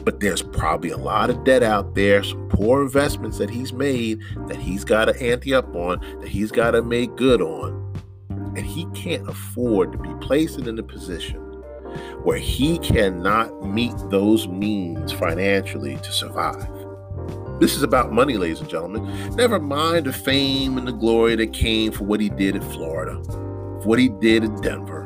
but 0.05 0.21
there's 0.21 0.43
probably 0.43 0.91
a 0.91 0.97
lot 0.97 1.31
of 1.31 1.45
debt 1.45 1.63
out 1.63 1.95
there, 1.95 2.23
some 2.23 2.49
poor 2.49 2.83
investments 2.83 3.39
that 3.39 3.51
he's 3.51 3.73
made 3.73 4.21
that 4.49 4.57
he's 4.57 4.85
got 4.85 5.07
to 5.07 5.23
ante 5.23 5.55
up 5.55 5.75
on, 5.75 6.01
that 6.21 6.29
he's 6.29 6.51
got 6.51 6.73
to 6.73 6.83
make 6.83 7.15
good 7.17 7.41
on. 7.41 7.81
And 8.29 8.65
he 8.65 8.87
can't 8.95 9.29
afford 9.29 9.93
to 9.93 9.99
be 9.99 10.15
placed 10.21 10.59
in 10.59 10.79
a 10.79 10.83
position 10.83 11.41
where 12.23 12.39
he 12.39 12.79
cannot 12.79 13.65
meet 13.65 13.95
those 14.11 14.49
means 14.49 15.13
financially 15.13 15.97
to 15.97 16.13
survive. 16.13 16.69
This 17.61 17.77
is 17.77 17.83
about 17.83 18.13
money, 18.13 18.37
ladies 18.37 18.61
and 18.61 18.69
gentlemen. 18.69 19.37
Never 19.37 19.61
mind 19.61 20.07
the 20.07 20.13
fame 20.13 20.77
and 20.77 20.89
the 20.89 20.93
glory 20.93 21.37
that 21.37 21.53
came 21.53 21.93
for 21.93 22.05
what 22.05 22.21
he 22.21 22.29
did 22.29 22.57
in 22.57 22.63
Florida, 22.63 23.23
for 23.25 23.83
what 23.85 23.99
he 23.99 24.09
did 24.09 24.43
in 24.43 24.61
Denver, 24.61 25.03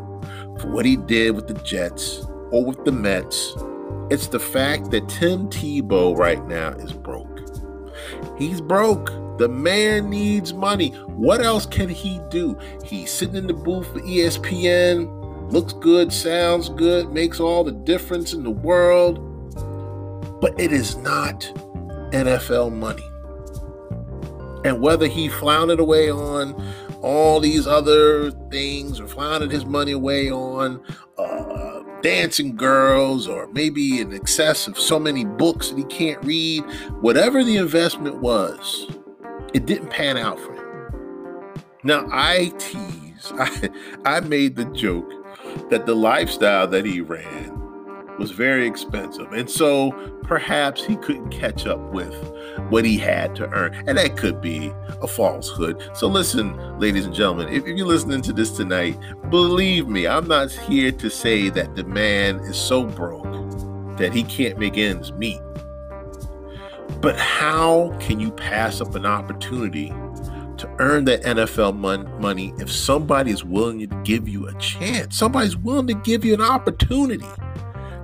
for 0.60 0.68
what 0.68 0.86
he 0.86 0.96
did 0.96 1.34
with 1.34 1.46
the 1.46 1.54
Jets 1.54 2.24
or 2.50 2.64
with 2.64 2.84
the 2.84 2.92
Mets. 2.92 3.54
It's 4.10 4.28
the 4.28 4.40
fact 4.40 4.90
that 4.90 5.08
Tim 5.08 5.48
Tebow 5.48 6.16
right 6.16 6.44
now 6.46 6.70
is 6.70 6.92
broke. 6.92 7.40
He's 8.38 8.60
broke. 8.60 9.10
The 9.38 9.48
man 9.48 10.10
needs 10.10 10.52
money. 10.52 10.90
What 11.06 11.40
else 11.40 11.66
can 11.66 11.88
he 11.88 12.20
do? 12.30 12.58
He's 12.84 13.10
sitting 13.10 13.36
in 13.36 13.46
the 13.46 13.54
booth 13.54 13.86
for 13.92 14.00
ESPN, 14.00 15.52
looks 15.52 15.74
good, 15.74 16.12
sounds 16.12 16.68
good, 16.70 17.12
makes 17.12 17.38
all 17.38 17.62
the 17.64 17.72
difference 17.72 18.32
in 18.32 18.42
the 18.42 18.50
world. 18.50 19.20
But 20.40 20.58
it 20.58 20.72
is 20.72 20.96
not 20.96 21.40
NFL 22.12 22.72
money. 22.72 23.04
And 24.64 24.80
whether 24.80 25.06
he 25.06 25.28
floundered 25.28 25.80
away 25.80 26.10
on 26.10 26.54
all 27.02 27.40
these 27.40 27.66
other 27.66 28.30
things 28.50 28.98
or 28.98 29.06
floundered 29.06 29.52
his 29.52 29.64
money 29.64 29.92
away 29.92 30.30
on 30.30 30.82
uh, 31.16 31.37
dancing 32.02 32.56
girls 32.56 33.26
or 33.26 33.46
maybe 33.48 34.00
in 34.00 34.12
excess 34.12 34.66
of 34.66 34.78
so 34.78 34.98
many 34.98 35.24
books 35.24 35.70
that 35.70 35.78
he 35.78 35.84
can't 35.84 36.22
read, 36.24 36.62
whatever 37.00 37.44
the 37.44 37.56
investment 37.56 38.20
was, 38.20 38.86
it 39.54 39.66
didn't 39.66 39.90
pan 39.90 40.16
out 40.16 40.38
for 40.38 40.54
him. 40.54 40.92
Now, 41.84 42.06
I 42.10 42.52
tease, 42.58 43.32
I, 43.38 43.70
I 44.04 44.20
made 44.20 44.56
the 44.56 44.66
joke 44.66 45.10
that 45.70 45.86
the 45.86 45.94
lifestyle 45.94 46.66
that 46.68 46.84
he 46.84 47.00
ran 47.00 47.67
was 48.18 48.30
very 48.30 48.66
expensive. 48.66 49.32
And 49.32 49.48
so 49.48 49.92
perhaps 50.22 50.84
he 50.84 50.96
couldn't 50.96 51.30
catch 51.30 51.66
up 51.66 51.78
with 51.92 52.14
what 52.70 52.84
he 52.84 52.98
had 52.98 53.34
to 53.36 53.48
earn. 53.50 53.74
And 53.86 53.96
that 53.96 54.16
could 54.16 54.40
be 54.40 54.72
a 55.00 55.06
falsehood. 55.06 55.82
So 55.94 56.08
listen, 56.08 56.78
ladies 56.78 57.06
and 57.06 57.14
gentlemen, 57.14 57.48
if, 57.48 57.66
you're 57.66 57.86
listening 57.86 58.22
to 58.22 58.32
this 58.32 58.50
tonight, 58.50 58.98
believe 59.30 59.88
me, 59.88 60.06
I'm 60.06 60.26
not 60.26 60.50
here 60.50 60.92
to 60.92 61.10
say 61.10 61.48
that 61.50 61.76
the 61.76 61.84
man 61.84 62.36
is 62.40 62.56
so 62.56 62.84
broke 62.84 63.24
that 63.98 64.12
he 64.12 64.22
can't 64.24 64.58
make 64.58 64.76
ends 64.76 65.12
meet. 65.12 65.40
But 67.00 67.16
how 67.16 67.96
can 68.00 68.18
you 68.18 68.32
pass 68.32 68.80
up 68.80 68.94
an 68.94 69.06
opportunity 69.06 69.88
to 70.56 70.68
earn 70.80 71.04
that 71.04 71.22
NFL 71.22 71.76
mon- 71.76 72.20
money 72.20 72.52
if 72.58 72.70
somebody 72.70 73.30
is 73.30 73.44
willing 73.44 73.78
to 73.80 74.02
give 74.02 74.28
you 74.28 74.48
a 74.48 74.54
chance? 74.54 75.16
Somebody's 75.16 75.56
willing 75.56 75.86
to 75.86 75.94
give 75.94 76.24
you 76.24 76.34
an 76.34 76.40
opportunity 76.40 77.26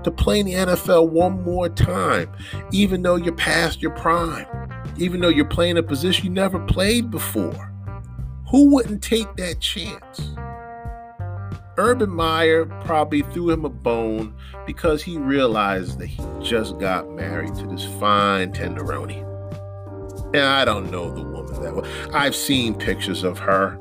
to 0.04 0.11
play 0.11 0.40
in 0.40 0.46
the 0.46 0.52
NFL 0.52 1.11
one 1.11 1.42
more 1.42 1.68
time, 1.68 2.30
even 2.73 3.02
though 3.02 3.16
you're 3.16 3.34
past 3.34 3.82
your 3.82 3.90
prime, 3.92 4.46
even 4.96 5.20
though 5.20 5.28
you're 5.28 5.44
playing 5.44 5.78
a 5.78 5.82
position 5.82 6.26
you 6.26 6.30
never 6.30 6.58
played 6.61 7.11
before. 7.11 7.73
Who 8.50 8.70
wouldn't 8.70 9.02
take 9.02 9.34
that 9.37 9.61
chance? 9.61 10.34
Urban 11.76 12.11
Meyer 12.11 12.66
probably 12.84 13.23
threw 13.23 13.50
him 13.50 13.64
a 13.64 13.68
bone 13.68 14.34
because 14.64 15.02
he 15.02 15.18
realized 15.18 15.99
that 15.99 16.06
he 16.06 16.23
just 16.40 16.78
got 16.78 17.10
married 17.10 17.54
to 17.56 17.67
this 17.67 17.84
fine 17.99 18.52
tenderoni. 18.52 19.23
And 20.34 20.45
I 20.45 20.64
don't 20.64 20.90
know 20.90 21.12
the 21.12 21.23
woman 21.23 21.62
that 21.62 21.75
well. 21.75 21.86
I've 22.12 22.36
seen 22.36 22.75
pictures 22.75 23.25
of 23.25 23.38
her. 23.40 23.78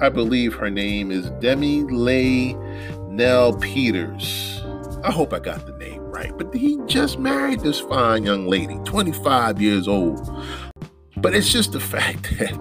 I 0.00 0.08
believe 0.08 0.54
her 0.54 0.70
name 0.70 1.10
is 1.10 1.28
Demi 1.40 1.82
Lay 1.82 2.54
Nell 3.08 3.54
Peters. 3.58 4.61
I 5.04 5.10
hope 5.10 5.32
I 5.32 5.40
got 5.40 5.66
the 5.66 5.76
name 5.78 6.00
right, 6.00 6.32
but 6.38 6.54
he 6.54 6.78
just 6.86 7.18
married 7.18 7.60
this 7.60 7.80
fine 7.80 8.22
young 8.22 8.46
lady, 8.46 8.78
25 8.84 9.60
years 9.60 9.88
old. 9.88 10.30
But 11.16 11.34
it's 11.34 11.50
just 11.50 11.72
the 11.72 11.80
fact 11.80 12.22
that 12.38 12.54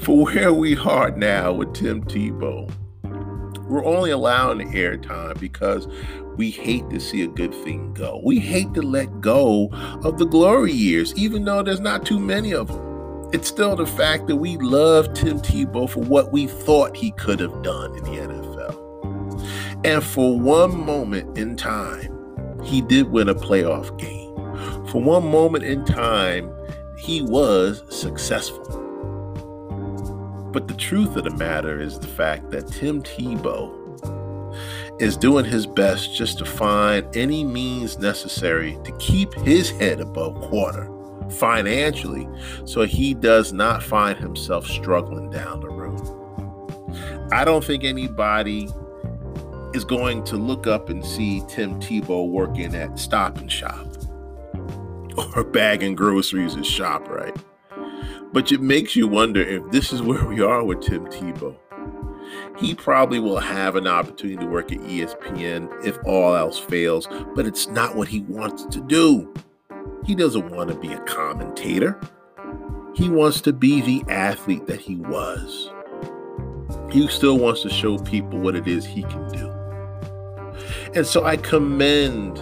for 0.00 0.26
where 0.26 0.52
we 0.52 0.76
are 0.76 1.10
now 1.10 1.52
with 1.52 1.72
Tim 1.72 2.04
Tebow, 2.04 2.70
we're 3.66 3.84
only 3.84 4.10
allowing 4.10 4.58
the 4.58 4.64
airtime 4.76 5.40
because 5.40 5.88
we 6.36 6.50
hate 6.50 6.88
to 6.90 7.00
see 7.00 7.22
a 7.22 7.26
good 7.26 7.54
thing 7.54 7.94
go. 7.94 8.20
We 8.22 8.38
hate 8.38 8.74
to 8.74 8.82
let 8.82 9.22
go 9.22 9.70
of 10.04 10.18
the 10.18 10.26
glory 10.26 10.72
years, 10.72 11.14
even 11.16 11.44
though 11.44 11.62
there's 11.62 11.80
not 11.80 12.04
too 12.04 12.18
many 12.18 12.52
of 12.52 12.68
them. 12.68 13.30
It's 13.32 13.48
still 13.48 13.74
the 13.74 13.86
fact 13.86 14.26
that 14.26 14.36
we 14.36 14.58
love 14.58 15.14
Tim 15.14 15.40
Tebow 15.40 15.88
for 15.88 16.00
what 16.00 16.32
we 16.32 16.46
thought 16.46 16.96
he 16.96 17.12
could 17.12 17.40
have 17.40 17.62
done 17.62 17.96
in 17.96 18.04
the 18.04 18.10
NFL. 18.10 18.45
And 19.86 20.02
for 20.02 20.36
one 20.36 20.84
moment 20.84 21.38
in 21.38 21.54
time, 21.54 22.12
he 22.64 22.82
did 22.82 23.08
win 23.08 23.28
a 23.28 23.36
playoff 23.36 23.96
game. 24.00 24.34
For 24.88 25.00
one 25.00 25.30
moment 25.30 25.62
in 25.62 25.84
time, 25.84 26.52
he 26.98 27.22
was 27.22 27.84
successful. 27.88 28.64
But 30.52 30.66
the 30.66 30.74
truth 30.74 31.14
of 31.14 31.22
the 31.22 31.30
matter 31.30 31.80
is 31.80 32.00
the 32.00 32.08
fact 32.08 32.50
that 32.50 32.66
Tim 32.66 33.00
Tebow 33.00 33.72
is 35.00 35.16
doing 35.16 35.44
his 35.44 35.68
best 35.68 36.16
just 36.16 36.38
to 36.38 36.44
find 36.44 37.06
any 37.16 37.44
means 37.44 37.96
necessary 37.96 38.76
to 38.82 38.90
keep 38.98 39.32
his 39.34 39.70
head 39.70 40.00
above 40.00 40.50
water 40.50 40.90
financially 41.30 42.28
so 42.64 42.82
he 42.82 43.14
does 43.14 43.52
not 43.52 43.84
find 43.84 44.18
himself 44.18 44.66
struggling 44.66 45.30
down 45.30 45.60
the 45.60 45.68
road. 45.68 47.30
I 47.32 47.44
don't 47.44 47.64
think 47.64 47.84
anybody 47.84 48.68
is 49.76 49.84
going 49.84 50.24
to 50.24 50.36
look 50.36 50.66
up 50.66 50.88
and 50.88 51.04
see 51.04 51.42
Tim 51.48 51.78
Tebow 51.78 52.28
working 52.28 52.74
at 52.74 52.98
Stop 52.98 53.36
and 53.36 53.52
Shop 53.52 53.86
or 55.36 55.44
bagging 55.44 55.94
groceries 55.94 56.56
at 56.56 56.62
ShopRite. 56.62 57.38
But 58.32 58.50
it 58.50 58.62
makes 58.62 58.96
you 58.96 59.06
wonder 59.06 59.42
if 59.42 59.70
this 59.70 59.92
is 59.92 60.00
where 60.00 60.24
we 60.24 60.40
are 60.40 60.64
with 60.64 60.80
Tim 60.80 61.04
Tebow. 61.06 61.54
He 62.56 62.74
probably 62.74 63.20
will 63.20 63.38
have 63.38 63.76
an 63.76 63.86
opportunity 63.86 64.38
to 64.38 64.46
work 64.46 64.72
at 64.72 64.78
ESPN 64.78 65.70
if 65.86 65.98
all 66.06 66.34
else 66.34 66.58
fails, 66.58 67.06
but 67.34 67.46
it's 67.46 67.68
not 67.68 67.94
what 67.94 68.08
he 68.08 68.22
wants 68.22 68.64
to 68.64 68.80
do. 68.80 69.32
He 70.06 70.14
doesn't 70.14 70.50
want 70.50 70.70
to 70.70 70.76
be 70.76 70.92
a 70.92 71.00
commentator. 71.00 72.00
He 72.94 73.10
wants 73.10 73.42
to 73.42 73.52
be 73.52 73.82
the 73.82 74.10
athlete 74.10 74.66
that 74.68 74.80
he 74.80 74.96
was. 74.96 75.70
He 76.90 77.06
still 77.08 77.38
wants 77.38 77.60
to 77.62 77.68
show 77.68 77.98
people 77.98 78.38
what 78.38 78.56
it 78.56 78.66
is 78.66 78.86
he 78.86 79.02
can 79.02 79.28
do. 79.28 79.55
And 80.96 81.06
so 81.06 81.26
I 81.26 81.36
commend 81.36 82.36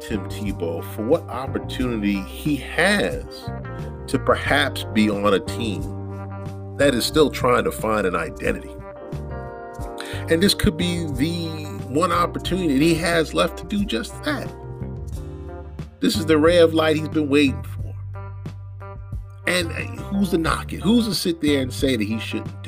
Tim 0.00 0.28
Tebow 0.28 0.84
for 0.94 1.02
what 1.02 1.22
opportunity 1.22 2.22
he 2.22 2.54
has 2.54 3.24
to 4.06 4.16
perhaps 4.24 4.84
be 4.92 5.10
on 5.10 5.34
a 5.34 5.40
team 5.40 5.82
that 6.76 6.94
is 6.94 7.04
still 7.04 7.30
trying 7.30 7.64
to 7.64 7.72
find 7.72 8.06
an 8.06 8.14
identity. 8.14 8.70
And 10.30 10.40
this 10.40 10.54
could 10.54 10.76
be 10.76 11.04
the 11.14 11.48
one 11.88 12.12
opportunity 12.12 12.78
he 12.78 12.94
has 12.94 13.34
left 13.34 13.58
to 13.58 13.64
do 13.64 13.84
just 13.84 14.22
that. 14.22 14.48
This 15.98 16.16
is 16.16 16.26
the 16.26 16.38
ray 16.38 16.58
of 16.58 16.74
light 16.74 16.94
he's 16.94 17.08
been 17.08 17.28
waiting 17.28 17.60
for. 17.64 17.92
And 19.48 19.66
uh, 19.72 20.02
who's 20.04 20.30
to 20.30 20.38
knock 20.38 20.72
it? 20.72 20.80
Who's 20.80 21.08
to 21.08 21.14
sit 21.14 21.40
there 21.40 21.60
and 21.60 21.72
say 21.72 21.96
that 21.96 22.04
he 22.04 22.20
shouldn't 22.20 22.62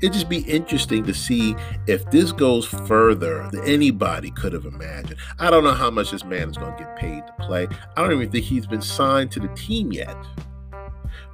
it'd 0.00 0.12
just 0.12 0.28
be 0.28 0.40
interesting 0.40 1.04
to 1.04 1.14
see 1.14 1.54
if 1.86 2.08
this 2.10 2.32
goes 2.32 2.64
further 2.64 3.48
than 3.50 3.64
anybody 3.64 4.30
could 4.30 4.52
have 4.52 4.64
imagined. 4.64 5.16
I 5.38 5.50
don't 5.50 5.64
know 5.64 5.72
how 5.72 5.90
much 5.90 6.10
this 6.10 6.24
man 6.24 6.50
is 6.50 6.56
going 6.56 6.76
to 6.76 6.84
get 6.84 6.96
paid 6.96 7.26
to 7.26 7.32
play. 7.44 7.68
I 7.96 8.02
don't 8.02 8.12
even 8.12 8.30
think 8.30 8.44
he's 8.44 8.66
been 8.66 8.82
signed 8.82 9.32
to 9.32 9.40
the 9.40 9.48
team 9.48 9.92
yet. 9.92 10.16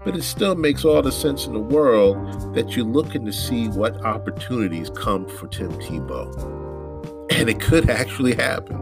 But 0.04 0.16
it 0.16 0.22
still 0.22 0.54
makes 0.54 0.84
all 0.84 1.00
the 1.00 1.12
sense 1.12 1.46
in 1.46 1.54
the 1.54 1.60
world 1.60 2.54
that 2.54 2.76
you're 2.76 2.84
looking 2.84 3.24
to 3.24 3.32
see 3.32 3.68
what 3.68 4.04
opportunities 4.04 4.90
come 4.90 5.26
for 5.26 5.48
Tim 5.48 5.72
Tebow. 5.80 7.32
And 7.32 7.48
it 7.48 7.58
could 7.58 7.88
actually 7.88 8.34
happen. 8.34 8.80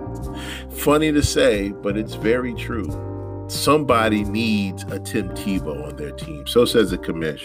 Funny 0.71 1.13
to 1.13 1.23
say, 1.23 1.71
but 1.71 1.97
it's 1.97 2.15
very 2.15 2.55
true. 2.55 3.47
Somebody 3.49 4.25
needs 4.25 4.83
a 4.85 4.99
Tim 4.99 5.29
Tebow 5.31 5.89
on 5.89 5.97
their 5.97 6.11
team. 6.11 6.47
So 6.47 6.65
says 6.65 6.91
the 6.91 6.99
Commish. 6.99 7.45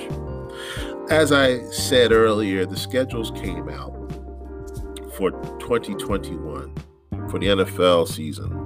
As 1.10 1.32
I 1.32 1.62
said 1.70 2.12
earlier, 2.12 2.66
the 2.66 2.78
schedules 2.78 3.32
came 3.32 3.70
out 3.70 3.94
for 5.16 5.32
2021 5.60 6.74
for 7.30 7.40
the 7.40 7.48
NFL 7.48 8.08
season. 8.08 8.64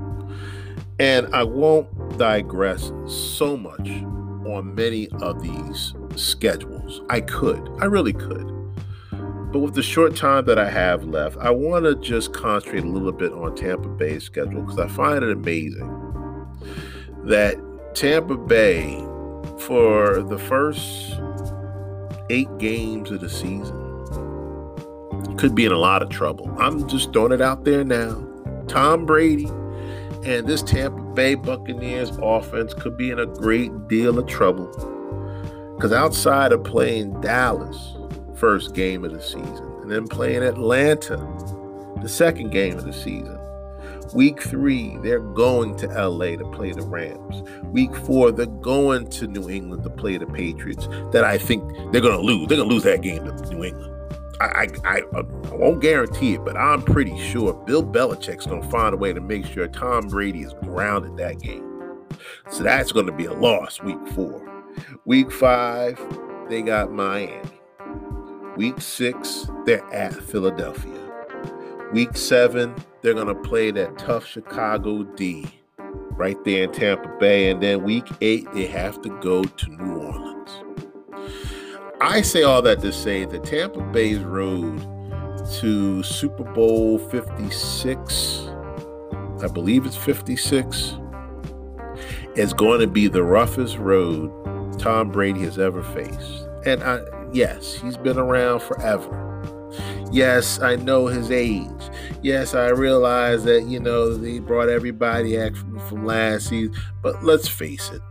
And 0.99 1.33
I 1.33 1.43
won't 1.43 2.17
digress 2.17 2.91
so 3.07 3.57
much 3.57 3.89
on 4.47 4.75
many 4.75 5.07
of 5.21 5.41
these 5.41 5.93
schedules. 6.15 7.01
I 7.09 7.21
could, 7.21 7.67
I 7.79 7.85
really 7.85 8.13
could. 8.13 8.47
But 9.51 9.59
with 9.59 9.73
the 9.73 9.83
short 9.83 10.15
time 10.15 10.45
that 10.45 10.57
I 10.57 10.69
have 10.69 11.03
left, 11.03 11.37
I 11.37 11.51
want 11.51 11.85
to 11.85 11.95
just 11.95 12.33
concentrate 12.33 12.83
a 12.83 12.87
little 12.87 13.11
bit 13.11 13.33
on 13.33 13.55
Tampa 13.55 13.89
Bay's 13.89 14.23
schedule 14.23 14.61
because 14.61 14.79
I 14.79 14.87
find 14.87 15.23
it 15.23 15.31
amazing 15.31 15.97
that 17.25 17.55
Tampa 17.93 18.37
Bay, 18.37 18.95
for 19.59 20.23
the 20.23 20.37
first 20.37 21.19
eight 22.31 22.57
games 22.57 23.11
of 23.11 23.19
the 23.21 23.29
season, 23.29 23.77
could 25.37 25.53
be 25.53 25.65
in 25.65 25.71
a 25.71 25.77
lot 25.77 26.01
of 26.01 26.09
trouble. 26.09 26.49
I'm 26.59 26.87
just 26.87 27.11
throwing 27.11 27.31
it 27.31 27.41
out 27.41 27.65
there 27.65 27.83
now. 27.83 28.25
Tom 28.67 29.05
Brady 29.05 29.47
and 30.23 30.47
this 30.47 30.61
Tampa 30.61 31.01
Bay 31.13 31.35
Buccaneers 31.35 32.11
offense 32.21 32.73
could 32.73 32.95
be 32.95 33.09
in 33.11 33.19
a 33.19 33.25
great 33.25 33.87
deal 33.87 34.17
of 34.17 34.27
trouble. 34.27 34.67
Because 35.75 35.91
outside 35.91 36.51
of 36.51 36.63
playing 36.63 37.19
Dallas, 37.21 37.97
first 38.35 38.75
game 38.75 39.03
of 39.03 39.11
the 39.11 39.21
season, 39.21 39.65
and 39.81 39.91
then 39.91 40.07
playing 40.07 40.43
Atlanta, 40.43 41.17
the 42.01 42.09
second 42.09 42.51
game 42.51 42.77
of 42.77 42.85
the 42.85 42.93
season, 42.93 43.37
Week 44.13 44.41
three, 44.41 44.97
they're 44.97 45.19
going 45.19 45.75
to 45.77 45.87
LA 45.87 46.35
to 46.35 46.49
play 46.51 46.71
the 46.71 46.81
Rams. 46.81 47.43
Week 47.63 47.95
four, 47.95 48.31
they're 48.31 48.45
going 48.45 49.07
to 49.11 49.27
New 49.27 49.49
England 49.49 49.83
to 49.83 49.89
play 49.89 50.17
the 50.17 50.27
Patriots. 50.27 50.87
That 51.11 51.23
I 51.23 51.37
think 51.37 51.63
they're 51.91 52.01
going 52.01 52.17
to 52.17 52.21
lose. 52.21 52.47
They're 52.47 52.57
going 52.57 52.69
to 52.69 52.73
lose 52.73 52.83
that 52.83 53.01
game 53.01 53.25
to 53.25 53.49
New 53.53 53.63
England. 53.63 53.91
I, 54.41 54.67
I, 54.83 55.01
uh, 55.13 55.23
I, 55.51 55.55
won't 55.55 55.81
guarantee 55.81 56.33
it, 56.33 56.43
but 56.43 56.57
I'm 56.57 56.81
pretty 56.81 57.15
sure 57.29 57.53
Bill 57.53 57.83
Belichick's 57.83 58.47
going 58.47 58.63
to 58.63 58.69
find 58.69 58.93
a 58.93 58.97
way 58.97 59.13
to 59.13 59.21
make 59.21 59.45
sure 59.45 59.67
Tom 59.67 60.07
Brady 60.07 60.41
is 60.41 60.53
grounded 60.63 61.17
that 61.17 61.39
game. 61.39 61.63
So 62.49 62.63
that's 62.63 62.91
going 62.91 63.05
to 63.05 63.11
be 63.11 63.25
a 63.25 63.33
loss 63.33 63.81
week 63.81 63.99
four. 64.15 64.47
Week 65.05 65.31
five, 65.31 65.99
they 66.49 66.63
got 66.63 66.91
Miami. 66.91 67.39
Week 68.57 68.81
six, 68.81 69.47
they're 69.65 69.85
at 69.93 70.13
Philadelphia. 70.13 70.91
Week 71.93 72.17
seven, 72.17 72.73
they're 73.01 73.13
going 73.13 73.27
to 73.27 73.35
play 73.35 73.71
that 73.71 73.97
tough 73.97 74.25
Chicago 74.25 75.03
D 75.03 75.47
right 76.11 76.37
there 76.45 76.63
in 76.63 76.71
Tampa 76.71 77.09
Bay. 77.19 77.49
And 77.49 77.61
then 77.61 77.83
week 77.83 78.07
eight, 78.21 78.51
they 78.53 78.67
have 78.67 79.01
to 79.01 79.09
go 79.19 79.43
to 79.43 79.69
New 79.69 79.95
Orleans. 79.97 80.51
I 81.99 82.21
say 82.21 82.43
all 82.43 82.61
that 82.63 82.81
to 82.81 82.91
say 82.91 83.25
that 83.25 83.43
Tampa 83.43 83.81
Bay's 83.91 84.19
road 84.19 84.79
to 85.59 86.03
Super 86.03 86.43
Bowl 86.43 86.97
56, 86.97 88.47
I 89.43 89.47
believe 89.47 89.85
it's 89.85 89.97
56, 89.97 90.97
is 92.35 92.53
going 92.53 92.79
to 92.79 92.87
be 92.87 93.07
the 93.07 93.23
roughest 93.23 93.77
road 93.77 94.31
Tom 94.79 95.11
Brady 95.11 95.41
has 95.41 95.59
ever 95.59 95.83
faced. 95.83 96.47
And 96.65 96.83
I, 96.83 97.01
yes, 97.33 97.73
he's 97.73 97.97
been 97.97 98.17
around 98.17 98.61
forever. 98.61 99.17
Yes, 100.11 100.59
I 100.59 100.75
know 100.75 101.07
his 101.07 101.31
age. 101.31 101.89
Yes, 102.23 102.53
I 102.53 102.69
realize 102.69 103.43
that, 103.45 103.63
you 103.63 103.79
know, 103.79 104.15
he 104.17 104.39
brought 104.39 104.69
everybody 104.69 105.35
back 105.35 105.55
from, 105.55 105.79
from 105.87 106.05
last 106.05 106.49
season. 106.49 106.75
But 107.01 107.23
let's 107.23 107.47
face 107.47 107.89
it, 107.89 108.01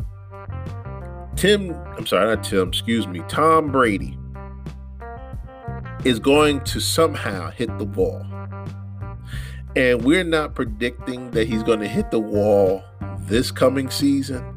Tim, 1.37 1.75
I'm 1.97 2.07
sorry, 2.07 2.35
not 2.35 2.45
Tim, 2.45 2.69
excuse 2.69 3.07
me, 3.07 3.23
Tom 3.29 3.71
Brady 3.71 4.19
is 6.05 6.19
going 6.19 6.61
to 6.65 6.81
somehow 6.81 7.51
hit 7.51 7.77
the 7.79 7.85
wall. 7.85 8.27
And 9.77 10.03
we're 10.03 10.25
not 10.25 10.57
predicting 10.57 11.31
that 11.31 11.47
he's 11.47 11.63
going 11.63 11.81
to 11.81 11.89
hit 11.89 12.11
the 12.11 12.19
wall 12.19 12.83
this 13.21 13.53
coming 13.53 13.91
season, 13.91 14.50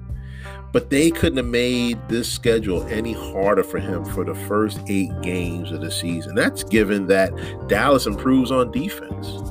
but 0.74 0.90
they 0.90 1.10
couldn't 1.10 1.38
have 1.38 1.46
made 1.46 1.98
this 2.10 2.30
schedule 2.30 2.86
any 2.88 3.14
harder 3.14 3.64
for 3.64 3.80
him 3.80 4.04
for 4.04 4.26
the 4.26 4.36
first 4.36 4.82
eight 4.88 5.12
games 5.22 5.72
of 5.72 5.80
the 5.80 5.92
season. 5.92 6.36
That's 6.36 6.64
given 6.64 7.08
that 7.08 7.32
Dallas 7.70 8.06
improves 8.06 8.52
on 8.52 8.72
defense 8.72 9.42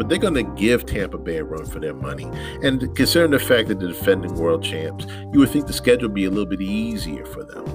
but 0.00 0.08
they're 0.08 0.16
going 0.16 0.32
to 0.32 0.42
give 0.54 0.86
Tampa 0.86 1.18
Bay 1.18 1.36
a 1.36 1.44
run 1.44 1.66
for 1.66 1.78
their 1.78 1.92
money. 1.92 2.24
And 2.62 2.80
considering 2.96 3.32
the 3.32 3.38
fact 3.38 3.68
that 3.68 3.80
they're 3.80 3.88
defending 3.88 4.34
world 4.34 4.64
champs, 4.64 5.04
you 5.30 5.40
would 5.40 5.50
think 5.50 5.66
the 5.66 5.74
schedule 5.74 6.08
would 6.08 6.14
be 6.14 6.24
a 6.24 6.30
little 6.30 6.46
bit 6.46 6.62
easier 6.62 7.26
for 7.26 7.44
them. 7.44 7.66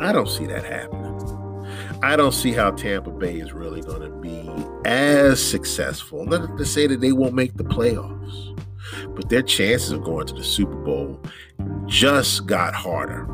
I 0.00 0.12
don't 0.12 0.28
see 0.28 0.46
that 0.46 0.64
happening. 0.64 1.18
I 2.00 2.14
don't 2.14 2.30
see 2.30 2.52
how 2.52 2.70
Tampa 2.70 3.10
Bay 3.10 3.40
is 3.40 3.52
really 3.52 3.80
going 3.80 4.02
to 4.02 4.08
be 4.08 4.48
as 4.84 5.44
successful. 5.44 6.24
Not 6.24 6.56
to 6.58 6.64
say 6.64 6.86
that 6.86 7.00
they 7.00 7.10
won't 7.10 7.34
make 7.34 7.56
the 7.56 7.64
playoffs, 7.64 8.47
but 9.18 9.28
their 9.28 9.42
chances 9.42 9.90
of 9.90 10.04
going 10.04 10.28
to 10.28 10.32
the 10.32 10.44
Super 10.44 10.76
Bowl 10.76 11.20
just 11.86 12.46
got 12.46 12.72
harder. 12.72 13.26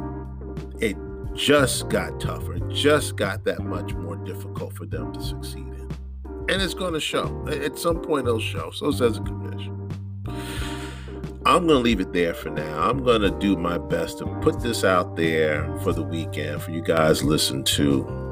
It 0.80 0.96
just 1.34 1.90
got 1.90 2.18
tougher. 2.18 2.54
It 2.54 2.68
just 2.70 3.16
got 3.16 3.44
that 3.44 3.60
much 3.60 3.92
more 3.92 4.16
difficult 4.16 4.72
for 4.72 4.86
them 4.86 5.12
to 5.12 5.20
succeed 5.20 5.66
in. 5.66 5.90
and 6.48 6.62
it's 6.62 6.72
going 6.72 6.94
to 6.94 7.00
show. 7.00 7.46
At 7.48 7.78
some 7.78 8.00
point, 8.00 8.26
it'll 8.26 8.40
show. 8.40 8.70
So 8.70 8.90
says 8.92 9.16
the 9.16 9.20
Commish. 9.20 9.68
I'm 11.44 11.66
going 11.66 11.78
to 11.78 11.84
leave 11.84 12.00
it 12.00 12.14
there 12.14 12.32
for 12.32 12.48
now. 12.48 12.88
I'm 12.88 13.04
going 13.04 13.20
to 13.20 13.30
do 13.32 13.54
my 13.54 13.76
best 13.76 14.16
to 14.20 14.26
put 14.40 14.60
this 14.60 14.84
out 14.84 15.16
there 15.16 15.70
for 15.80 15.92
the 15.92 16.02
weekend 16.02 16.62
for 16.62 16.70
you 16.70 16.80
guys 16.80 17.18
to 17.18 17.26
listen 17.26 17.62
to. 17.62 18.23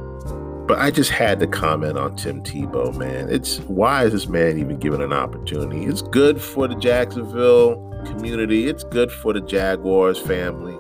But 0.73 0.81
I 0.81 0.91
just 0.91 1.11
had 1.11 1.39
to 1.41 1.47
comment 1.47 1.99
on 1.99 2.17
Tim 2.17 2.43
Tebow, 2.43 2.97
man. 2.97 3.29
It's 3.29 3.59
why 3.59 4.07
is 4.07 4.13
this 4.13 4.27
man 4.27 4.57
even 4.57 4.79
given 4.79 5.03
an 5.03 5.13
opportunity? 5.13 5.85
It's 5.85 6.01
good 6.01 6.41
for 6.41 6.67
the 6.67 6.75
Jacksonville 6.77 7.77
community. 8.07 8.69
It's 8.69 8.83
good 8.83 9.13
for 9.13 9.35
the 9.35 9.43
Jaguars 9.43 10.19
family. 10.19 10.75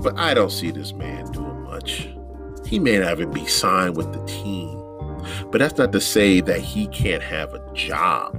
But 0.00 0.16
I 0.16 0.32
don't 0.32 0.52
see 0.52 0.70
this 0.70 0.92
man 0.92 1.24
doing 1.32 1.60
much. 1.64 2.08
He 2.64 2.78
may 2.78 2.98
not 2.98 3.18
even 3.18 3.32
be 3.32 3.46
signed 3.46 3.96
with 3.96 4.12
the 4.12 4.24
team. 4.26 4.80
But 5.50 5.58
that's 5.58 5.76
not 5.76 5.90
to 5.90 6.00
say 6.00 6.40
that 6.42 6.60
he 6.60 6.86
can't 6.86 7.24
have 7.24 7.52
a 7.52 7.72
job 7.74 8.32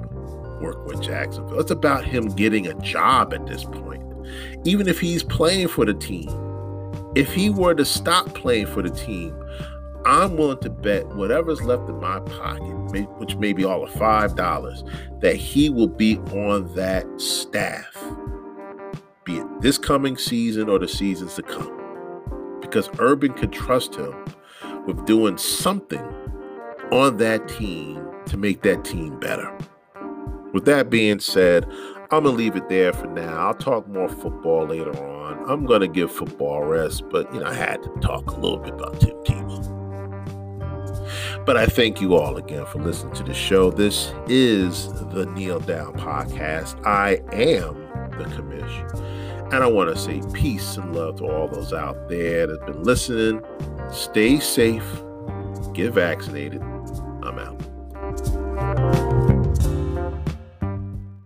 work 0.62 0.86
with 0.88 1.02
Jacksonville. 1.02 1.60
It's 1.60 1.72
about 1.72 2.06
him 2.06 2.28
getting 2.30 2.66
a 2.66 2.76
job 2.76 3.34
at 3.34 3.46
this 3.46 3.66
point. 3.66 4.06
Even 4.64 4.88
if 4.88 5.02
he's 5.02 5.24
playing 5.24 5.68
for 5.68 5.84
the 5.84 5.96
team, 5.96 6.30
if 7.14 7.34
he 7.34 7.50
were 7.50 7.76
to 7.76 7.84
stop 7.84 8.34
playing 8.36 8.68
for 8.68 8.82
the 8.82 8.90
team, 8.90 9.36
I'm 10.08 10.38
willing 10.38 10.60
to 10.60 10.70
bet 10.70 11.06
whatever's 11.16 11.62
left 11.64 11.90
in 11.90 12.00
my 12.00 12.22
pocket, 12.22 13.10
which 13.18 13.36
may 13.36 13.52
be 13.52 13.66
all 13.66 13.84
of 13.84 13.90
$5, 13.90 15.20
that 15.20 15.36
he 15.36 15.70
will 15.70 15.90
be 15.90 16.18
on 16.32 16.74
that 16.76 17.06
staff, 17.20 17.94
be 19.26 19.36
it 19.40 19.62
this 19.62 19.78
coming 19.78 20.16
season 20.16 20.70
or 20.70 20.80
the 20.80 20.88
seasons 20.88 21.34
to 21.34 21.44
come. 21.44 22.58
Because 22.62 22.90
Urban 23.00 23.34
could 23.34 23.52
trust 23.52 23.96
him 23.96 24.16
with 24.86 25.06
doing 25.06 25.38
something 25.38 26.06
on 26.94 27.18
that 27.18 27.50
team 27.50 28.02
to 28.28 28.38
make 28.38 28.62
that 28.62 28.86
team 28.86 29.20
better. 29.20 29.54
With 30.54 30.64
that 30.66 30.90
being 30.90 31.20
said, 31.20 31.66
I'm 32.12 32.24
going 32.24 32.24
to 32.24 32.30
leave 32.30 32.56
it 32.56 32.70
there 32.70 32.94
for 32.94 33.08
now. 33.08 33.48
I'll 33.48 33.54
talk 33.54 33.86
more 33.90 34.08
football 34.08 34.68
later 34.68 34.98
on. 35.04 35.50
I'm 35.50 35.66
going 35.66 35.82
to 35.82 35.90
give 35.90 36.10
football 36.10 36.64
rest, 36.64 37.04
but 37.10 37.32
you 37.34 37.42
know, 37.42 37.48
I 37.48 37.54
had 37.54 37.84
to 37.84 37.90
talk 38.00 38.32
a 38.32 38.40
little 38.40 38.60
bit 38.60 38.74
about 38.74 39.02
Tim 39.02 39.18
Tebow. 39.26 39.37
But 41.46 41.58
I 41.58 41.66
thank 41.66 42.02
you 42.02 42.16
all 42.16 42.38
again 42.38 42.66
for 42.66 42.80
listening 42.80 43.14
to 43.16 43.24
the 43.24 43.34
show. 43.34 43.72
This 43.72 44.14
is 44.28 44.92
the 45.12 45.26
Kneel 45.28 45.60
Down 45.60 45.94
Podcast. 45.94 46.86
I 46.86 47.22
am 47.34 47.76
the 48.18 48.26
Commish. 48.26 49.54
And 49.54 49.64
I 49.64 49.68
want 49.68 49.96
to 49.96 50.02
say 50.02 50.22
peace 50.34 50.76
and 50.76 50.94
love 50.96 51.18
to 51.18 51.26
all 51.26 51.48
those 51.48 51.72
out 51.72 52.10
there 52.10 52.48
that 52.48 52.60
have 52.60 52.68
been 52.74 52.84
listening. 52.84 53.42
Stay 53.92 54.40
safe, 54.40 55.02
get 55.74 55.94
vaccinated, 55.94 56.62
I'm 57.24 57.40
out. 57.40 57.67